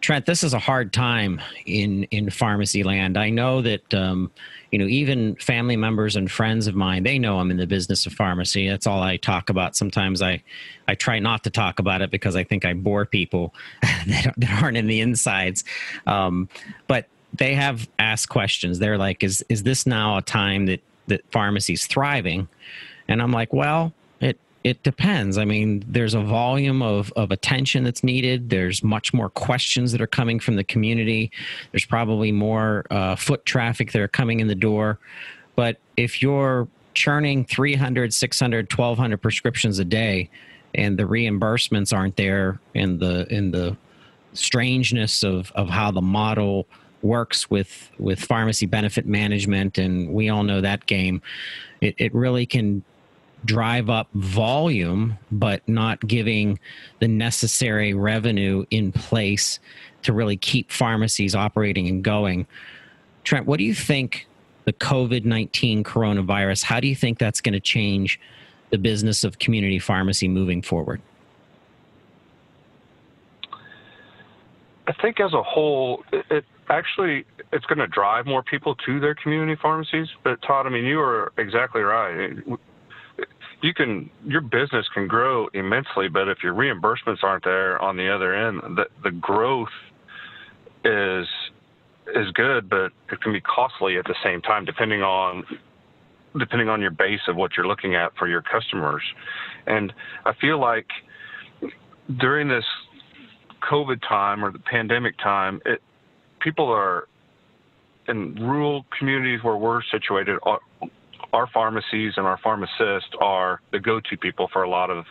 Trent, 0.00 0.24
this 0.24 0.42
is 0.42 0.54
a 0.54 0.58
hard 0.58 0.92
time 0.92 1.40
in 1.66 2.04
in 2.04 2.30
pharmacy 2.30 2.82
land. 2.82 3.18
I 3.18 3.28
know 3.28 3.60
that 3.60 3.92
um, 3.92 4.30
you 4.70 4.78
know 4.78 4.86
even 4.86 5.36
family 5.36 5.76
members 5.76 6.16
and 6.16 6.30
friends 6.30 6.66
of 6.66 6.74
mine 6.74 7.02
they 7.02 7.18
know 7.18 7.38
I'm 7.38 7.50
in 7.50 7.58
the 7.58 7.66
business 7.66 8.06
of 8.06 8.14
pharmacy. 8.14 8.68
That's 8.68 8.86
all 8.86 9.02
I 9.02 9.18
talk 9.18 9.50
about. 9.50 9.76
Sometimes 9.76 10.22
I 10.22 10.42
I 10.88 10.94
try 10.94 11.18
not 11.18 11.44
to 11.44 11.50
talk 11.50 11.78
about 11.78 12.00
it 12.00 12.10
because 12.10 12.34
I 12.34 12.44
think 12.44 12.64
I 12.64 12.72
bore 12.72 13.04
people 13.04 13.54
that, 13.82 14.34
that 14.38 14.62
aren't 14.62 14.78
in 14.78 14.86
the 14.86 15.00
insides. 15.00 15.64
Um, 16.06 16.48
but 16.86 17.06
they 17.34 17.54
have 17.54 17.88
asked 17.98 18.30
questions. 18.30 18.78
They're 18.78 18.98
like, 18.98 19.22
"Is 19.22 19.44
is 19.50 19.64
this 19.64 19.86
now 19.86 20.16
a 20.16 20.22
time 20.22 20.66
that 20.66 20.80
that 21.08 21.30
pharmacy's 21.30 21.86
thriving?" 21.86 22.48
And 23.06 23.20
I'm 23.20 23.32
like, 23.32 23.52
"Well." 23.52 23.92
It 24.62 24.82
depends. 24.82 25.38
I 25.38 25.44
mean, 25.46 25.82
there's 25.86 26.14
a 26.14 26.20
volume 26.20 26.82
of, 26.82 27.12
of 27.16 27.30
attention 27.30 27.82
that's 27.82 28.04
needed. 28.04 28.50
There's 28.50 28.84
much 28.84 29.14
more 29.14 29.30
questions 29.30 29.92
that 29.92 30.02
are 30.02 30.06
coming 30.06 30.38
from 30.38 30.56
the 30.56 30.64
community. 30.64 31.30
There's 31.72 31.86
probably 31.86 32.30
more 32.30 32.84
uh, 32.90 33.16
foot 33.16 33.46
traffic 33.46 33.92
that 33.92 34.02
are 34.02 34.08
coming 34.08 34.40
in 34.40 34.48
the 34.48 34.54
door. 34.54 34.98
But 35.56 35.78
if 35.96 36.20
you're 36.20 36.68
churning 36.92 37.46
300, 37.46 38.12
600, 38.12 38.70
1200 38.70 39.16
prescriptions 39.16 39.78
a 39.78 39.84
day 39.84 40.28
and 40.74 40.98
the 40.98 41.04
reimbursements 41.04 41.96
aren't 41.96 42.16
there 42.16 42.60
in 42.74 42.98
the, 42.98 43.26
in 43.32 43.52
the 43.52 43.76
strangeness 44.34 45.22
of, 45.22 45.50
of 45.52 45.70
how 45.70 45.90
the 45.90 46.02
model 46.02 46.66
works 47.02 47.48
with, 47.48 47.90
with 47.98 48.20
pharmacy 48.20 48.66
benefit 48.66 49.06
management, 49.06 49.78
and 49.78 50.12
we 50.12 50.28
all 50.28 50.42
know 50.42 50.60
that 50.60 50.84
game, 50.84 51.22
it, 51.80 51.94
it 51.96 52.14
really 52.14 52.44
can 52.44 52.84
drive 53.44 53.88
up 53.88 54.08
volume, 54.14 55.18
but 55.30 55.66
not 55.68 56.00
giving 56.06 56.58
the 56.98 57.08
necessary 57.08 57.94
revenue 57.94 58.64
in 58.70 58.92
place 58.92 59.58
to 60.02 60.12
really 60.12 60.36
keep 60.36 60.70
pharmacies 60.70 61.34
operating 61.34 61.88
and 61.88 62.02
going. 62.02 62.46
Trent, 63.24 63.46
what 63.46 63.58
do 63.58 63.64
you 63.64 63.74
think 63.74 64.26
the 64.64 64.72
COVID 64.72 65.24
19 65.24 65.84
coronavirus, 65.84 66.62
how 66.62 66.80
do 66.80 66.88
you 66.88 66.94
think 66.94 67.18
that's 67.18 67.40
going 67.40 67.52
to 67.54 67.60
change 67.60 68.20
the 68.70 68.78
business 68.78 69.24
of 69.24 69.38
community 69.38 69.78
pharmacy 69.78 70.28
moving 70.28 70.62
forward? 70.62 71.00
I 74.86 74.92
think 75.00 75.20
as 75.20 75.32
a 75.32 75.42
whole, 75.42 76.04
it, 76.12 76.24
it 76.30 76.44
actually 76.68 77.24
it's 77.52 77.66
going 77.66 77.78
to 77.78 77.86
drive 77.86 78.26
more 78.26 78.42
people 78.42 78.74
to 78.86 79.00
their 79.00 79.14
community 79.14 79.58
pharmacies. 79.60 80.08
But 80.22 80.40
Todd, 80.42 80.66
I 80.66 80.70
mean, 80.70 80.84
you 80.84 81.00
are 81.00 81.32
exactly 81.36 81.82
right 81.82 82.36
you 83.62 83.74
can 83.74 84.10
your 84.24 84.40
business 84.40 84.86
can 84.94 85.06
grow 85.06 85.48
immensely, 85.54 86.08
but 86.08 86.28
if 86.28 86.38
your 86.42 86.54
reimbursements 86.54 87.22
aren't 87.22 87.44
there 87.44 87.80
on 87.80 87.96
the 87.96 88.08
other 88.08 88.34
end, 88.34 88.60
the 88.76 88.86
the 89.02 89.10
growth 89.10 89.68
is 90.84 91.26
is 92.14 92.30
good, 92.32 92.68
but 92.68 92.90
it 93.10 93.20
can 93.20 93.32
be 93.32 93.40
costly 93.40 93.98
at 93.98 94.04
the 94.04 94.14
same 94.24 94.40
time, 94.42 94.64
depending 94.64 95.02
on 95.02 95.44
depending 96.38 96.68
on 96.68 96.80
your 96.80 96.90
base 96.90 97.20
of 97.28 97.36
what 97.36 97.52
you're 97.56 97.66
looking 97.66 97.94
at 97.94 98.12
for 98.16 98.28
your 98.28 98.42
customers. 98.42 99.02
And 99.66 99.92
I 100.24 100.32
feel 100.40 100.60
like 100.60 100.86
during 102.18 102.48
this 102.48 102.64
COVID 103.70 104.00
time 104.08 104.44
or 104.44 104.52
the 104.52 104.60
pandemic 104.60 105.18
time, 105.18 105.60
it 105.66 105.82
people 106.40 106.68
are 106.68 107.08
in 108.08 108.34
rural 108.36 108.84
communities 108.98 109.40
where 109.42 109.56
we're 109.56 109.82
situated 109.90 110.38
our 111.32 111.48
pharmacies 111.52 112.14
and 112.16 112.26
our 112.26 112.38
pharmacists 112.42 113.10
are 113.20 113.60
the 113.72 113.78
go-to 113.78 114.16
people 114.16 114.48
for 114.52 114.62
a 114.62 114.68
lot 114.68 114.90
of 114.90 115.04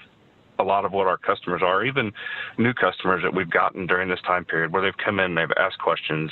a 0.59 0.63
lot 0.63 0.83
of 0.83 0.91
what 0.91 1.07
our 1.07 1.17
customers 1.17 1.61
are, 1.63 1.85
even 1.85 2.11
new 2.57 2.73
customers 2.73 3.23
that 3.23 3.33
we've 3.33 3.49
gotten 3.49 3.87
during 3.87 4.09
this 4.09 4.19
time 4.27 4.43
period 4.43 4.73
where 4.73 4.81
they've 4.81 4.97
come 5.03 5.17
in, 5.19 5.33
they've 5.33 5.47
asked 5.57 5.79
questions, 5.79 6.29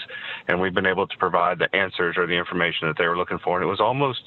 and 0.50 0.60
we've 0.60 0.74
been 0.74 0.86
able 0.86 1.08
to 1.08 1.18
provide 1.18 1.60
the 1.60 1.74
answers 1.74 2.16
or 2.18 2.28
the 2.28 2.34
information 2.34 2.90
that 2.90 2.98
they 2.98 3.08
were 3.08 3.18
looking 3.18 3.40
for. 3.42 3.56
And 3.56 3.64
it 3.64 3.70
was 3.70 3.80
almost, 3.80 4.20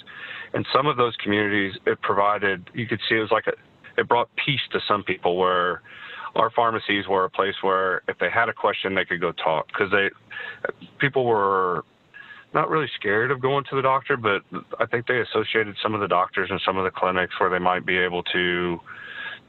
in 0.54 0.64
some 0.72 0.86
of 0.86 0.96
those 0.96 1.14
communities, 1.22 1.78
it 1.86 2.00
provided, 2.00 2.70
you 2.72 2.86
could 2.86 3.00
see 3.08 3.16
it 3.16 3.20
was 3.20 3.30
like 3.30 3.46
a, 3.46 3.52
it 4.00 4.08
brought 4.08 4.30
peace 4.42 4.60
to 4.72 4.80
some 4.88 5.02
people 5.04 5.36
where 5.36 5.82
our 6.34 6.50
pharmacies 6.50 7.06
were 7.06 7.24
a 7.24 7.30
place 7.30 7.54
where 7.60 8.02
if 8.08 8.18
they 8.18 8.30
had 8.30 8.48
a 8.48 8.54
question, 8.54 8.94
they 8.94 9.04
could 9.04 9.20
go 9.20 9.32
talk 9.32 9.66
because 9.66 9.90
they, 9.90 10.08
people 10.98 11.26
were 11.26 11.84
not 12.54 12.68
really 12.68 12.88
scared 12.96 13.30
of 13.30 13.40
going 13.40 13.64
to 13.70 13.76
the 13.76 13.82
doctor, 13.82 14.16
but 14.16 14.42
I 14.78 14.86
think 14.86 15.06
they 15.06 15.20
associated 15.20 15.76
some 15.82 15.94
of 15.94 16.00
the 16.00 16.08
doctors 16.08 16.50
and 16.50 16.60
some 16.64 16.76
of 16.76 16.84
the 16.84 16.90
clinics 16.90 17.38
where 17.38 17.50
they 17.50 17.58
might 17.58 17.86
be 17.86 17.98
able 17.98 18.22
to 18.24 18.80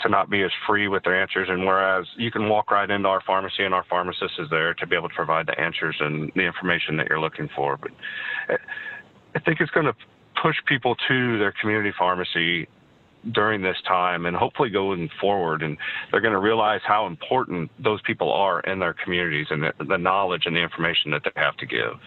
to 0.01 0.09
not 0.09 0.31
be 0.31 0.41
as 0.41 0.51
free 0.65 0.87
with 0.87 1.03
their 1.03 1.19
answers. 1.19 1.47
And 1.49 1.65
whereas 1.65 2.07
you 2.17 2.31
can 2.31 2.49
walk 2.49 2.71
right 2.71 2.89
into 2.89 3.07
our 3.07 3.21
pharmacy 3.21 3.63
and 3.63 3.73
our 3.73 3.85
pharmacist 3.87 4.33
is 4.39 4.49
there 4.49 4.73
to 4.75 4.87
be 4.87 4.95
able 4.95 5.09
to 5.09 5.15
provide 5.15 5.45
the 5.45 5.59
answers 5.59 5.95
and 5.99 6.31
the 6.35 6.41
information 6.41 6.97
that 6.97 7.07
you're 7.07 7.19
looking 7.19 7.49
for. 7.55 7.77
But 7.77 7.91
I 9.35 9.39
think 9.39 9.61
it's 9.61 9.71
going 9.71 9.85
to 9.85 9.95
push 10.41 10.55
people 10.65 10.95
to 11.07 11.37
their 11.37 11.53
community 11.59 11.93
pharmacy 11.97 12.67
during 13.31 13.61
this 13.61 13.77
time 13.87 14.25
and 14.25 14.35
hopefully 14.35 14.71
going 14.71 15.07
forward 15.19 15.61
and 15.61 15.77
they're 16.09 16.21
going 16.21 16.33
to 16.33 16.39
realize 16.39 16.81
how 16.83 17.05
important 17.05 17.69
those 17.77 18.01
people 18.01 18.31
are 18.33 18.61
in 18.61 18.79
their 18.79 18.95
communities 19.03 19.45
and 19.51 19.61
the, 19.61 19.73
the 19.87 19.97
knowledge 19.97 20.43
and 20.47 20.55
the 20.55 20.59
information 20.59 21.11
that 21.11 21.21
they 21.23 21.31
have 21.35 21.55
to 21.57 21.67
give. 21.67 21.99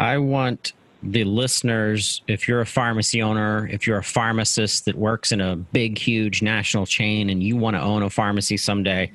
I 0.00 0.18
want 0.18 0.72
the 1.02 1.24
listeners, 1.24 2.22
if 2.26 2.48
you're 2.48 2.62
a 2.62 2.66
pharmacy 2.66 3.20
owner, 3.20 3.68
if 3.70 3.86
you're 3.86 3.98
a 3.98 4.02
pharmacist 4.02 4.86
that 4.86 4.96
works 4.96 5.30
in 5.30 5.42
a 5.42 5.56
big, 5.56 5.98
huge 5.98 6.40
national 6.40 6.86
chain 6.86 7.28
and 7.28 7.42
you 7.42 7.56
want 7.56 7.76
to 7.76 7.82
own 7.82 8.02
a 8.02 8.08
pharmacy 8.08 8.56
someday, 8.56 9.12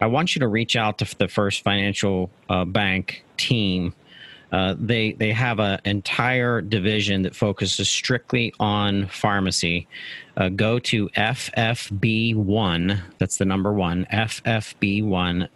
I 0.00 0.06
want 0.06 0.34
you 0.34 0.40
to 0.40 0.48
reach 0.48 0.74
out 0.74 0.98
to 0.98 1.16
the 1.16 1.28
First 1.28 1.62
Financial 1.62 2.28
uh, 2.50 2.64
Bank 2.64 3.24
team. 3.36 3.94
Uh, 4.50 4.74
they 4.78 5.12
they 5.12 5.30
have 5.32 5.60
an 5.60 5.80
entire 5.84 6.60
division 6.60 7.22
that 7.22 7.36
focuses 7.36 7.88
strictly 7.88 8.52
on 8.58 9.06
pharmacy. 9.08 9.86
Uh, 10.36 10.48
go 10.48 10.78
to 10.78 11.08
ffb1. 11.10 13.00
That's 13.18 13.38
the 13.38 13.44
number 13.44 13.72
one. 13.72 14.06
ffb1.com 14.12 15.48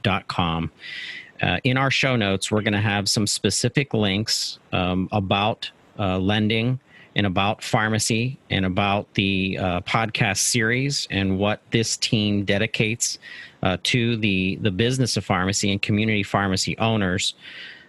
uh, 1.42 1.58
in 1.64 1.76
our 1.76 1.90
show 1.90 2.16
notes, 2.16 2.50
we're 2.50 2.62
going 2.62 2.72
to 2.72 2.80
have 2.80 3.08
some 3.08 3.26
specific 3.26 3.94
links 3.94 4.58
um, 4.72 5.08
about 5.12 5.70
uh, 5.98 6.18
lending 6.18 6.78
and 7.16 7.26
about 7.26 7.62
pharmacy 7.62 8.38
and 8.50 8.64
about 8.64 9.12
the 9.14 9.58
uh, 9.58 9.80
podcast 9.80 10.38
series 10.38 11.08
and 11.10 11.38
what 11.38 11.60
this 11.70 11.96
team 11.96 12.44
dedicates 12.44 13.18
uh, 13.62 13.76
to 13.82 14.16
the 14.16 14.56
the 14.56 14.70
business 14.70 15.16
of 15.16 15.24
pharmacy 15.24 15.70
and 15.72 15.82
community 15.82 16.22
pharmacy 16.22 16.78
owners. 16.78 17.34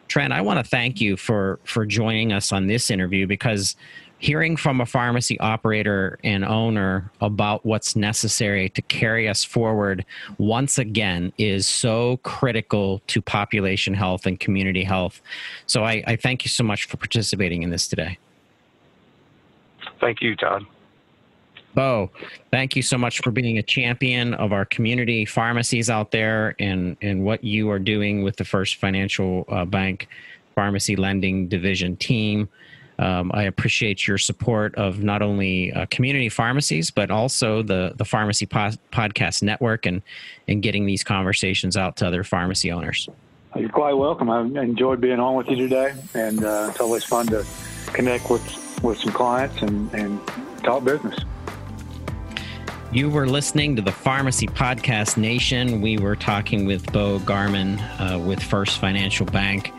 Trent, 0.07 0.33
I 0.33 0.41
want 0.41 0.63
to 0.63 0.69
thank 0.69 0.99
you 0.99 1.15
for 1.15 1.59
for 1.63 1.85
joining 1.85 2.33
us 2.33 2.51
on 2.51 2.67
this 2.67 2.89
interview 2.89 3.27
because 3.27 3.75
hearing 4.21 4.55
from 4.55 4.79
a 4.79 4.85
pharmacy 4.85 5.39
operator 5.39 6.19
and 6.23 6.45
owner 6.45 7.11
about 7.21 7.65
what's 7.65 7.95
necessary 7.95 8.69
to 8.69 8.81
carry 8.83 9.27
us 9.27 9.43
forward 9.43 10.05
once 10.37 10.77
again 10.77 11.33
is 11.39 11.65
so 11.65 12.17
critical 12.17 13.01
to 13.07 13.19
population 13.19 13.95
health 13.95 14.27
and 14.27 14.39
community 14.39 14.83
health. 14.83 15.21
So 15.65 15.83
I, 15.83 16.03
I 16.05 16.15
thank 16.17 16.45
you 16.45 16.49
so 16.49 16.63
much 16.63 16.85
for 16.85 16.97
participating 16.97 17.63
in 17.63 17.71
this 17.71 17.87
today. 17.87 18.19
Thank 19.99 20.21
you, 20.21 20.35
Todd. 20.35 20.67
Bo, 21.73 22.11
thank 22.51 22.75
you 22.75 22.83
so 22.83 22.99
much 22.99 23.21
for 23.21 23.31
being 23.31 23.57
a 23.57 23.63
champion 23.63 24.35
of 24.35 24.53
our 24.53 24.65
community 24.65 25.25
pharmacies 25.25 25.89
out 25.89 26.11
there 26.11 26.55
and, 26.59 26.95
and 27.01 27.25
what 27.25 27.43
you 27.43 27.71
are 27.71 27.79
doing 27.79 28.21
with 28.21 28.35
the 28.35 28.45
First 28.45 28.75
Financial 28.75 29.45
uh, 29.47 29.65
Bank 29.65 30.07
Pharmacy 30.53 30.95
Lending 30.95 31.47
Division 31.47 31.95
team. 31.95 32.49
Um, 33.01 33.31
I 33.33 33.43
appreciate 33.43 34.07
your 34.07 34.19
support 34.19 34.75
of 34.75 35.01
not 35.01 35.23
only 35.23 35.73
uh, 35.73 35.87
community 35.89 36.29
pharmacies, 36.29 36.91
but 36.91 37.09
also 37.09 37.63
the, 37.63 37.93
the 37.95 38.05
Pharmacy 38.05 38.45
po- 38.45 38.73
Podcast 38.93 39.41
Network 39.41 39.87
and, 39.87 40.03
and 40.47 40.61
getting 40.61 40.85
these 40.85 41.03
conversations 41.03 41.75
out 41.75 41.97
to 41.97 42.07
other 42.07 42.23
pharmacy 42.23 42.71
owners. 42.71 43.09
You're 43.57 43.69
quite 43.69 43.93
welcome. 43.93 44.29
I 44.29 44.41
enjoyed 44.41 45.01
being 45.01 45.19
on 45.19 45.35
with 45.35 45.49
you 45.49 45.55
today, 45.55 45.95
and 46.13 46.43
uh, 46.43 46.67
it's 46.69 46.79
always 46.79 47.03
fun 47.03 47.25
to 47.27 47.43
connect 47.87 48.29
with, 48.29 48.79
with 48.83 48.99
some 48.99 49.11
clients 49.11 49.61
and, 49.63 49.91
and 49.93 50.19
talk 50.63 50.83
business. 50.83 51.17
You 52.93 53.09
were 53.09 53.25
listening 53.25 53.75
to 53.77 53.81
the 53.81 53.91
Pharmacy 53.91 54.47
Podcast 54.47 55.17
Nation. 55.17 55.81
We 55.81 55.97
were 55.97 56.15
talking 56.15 56.65
with 56.65 56.91
Bo 56.93 57.19
Garman 57.19 57.79
uh, 57.79 58.21
with 58.23 58.43
First 58.43 58.79
Financial 58.79 59.25
Bank 59.25 59.73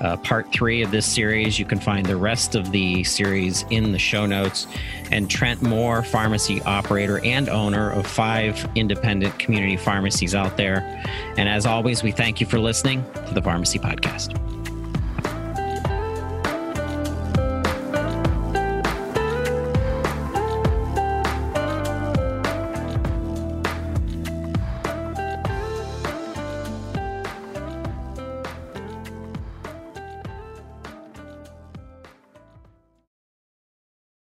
uh, 0.00 0.16
part 0.18 0.50
three 0.52 0.82
of 0.82 0.90
this 0.90 1.06
series. 1.06 1.58
You 1.58 1.64
can 1.64 1.80
find 1.80 2.04
the 2.04 2.16
rest 2.16 2.54
of 2.54 2.70
the 2.72 3.04
series 3.04 3.64
in 3.70 3.92
the 3.92 3.98
show 3.98 4.26
notes. 4.26 4.66
And 5.10 5.30
Trent 5.30 5.62
Moore, 5.62 6.02
pharmacy 6.02 6.60
operator 6.62 7.24
and 7.24 7.48
owner 7.48 7.90
of 7.90 8.06
five 8.06 8.68
independent 8.74 9.38
community 9.38 9.76
pharmacies 9.76 10.34
out 10.34 10.56
there. 10.56 11.02
And 11.36 11.48
as 11.48 11.66
always, 11.66 12.02
we 12.02 12.12
thank 12.12 12.40
you 12.40 12.46
for 12.46 12.58
listening 12.58 13.04
to 13.26 13.34
the 13.34 13.42
Pharmacy 13.42 13.78
Podcast. 13.78 14.57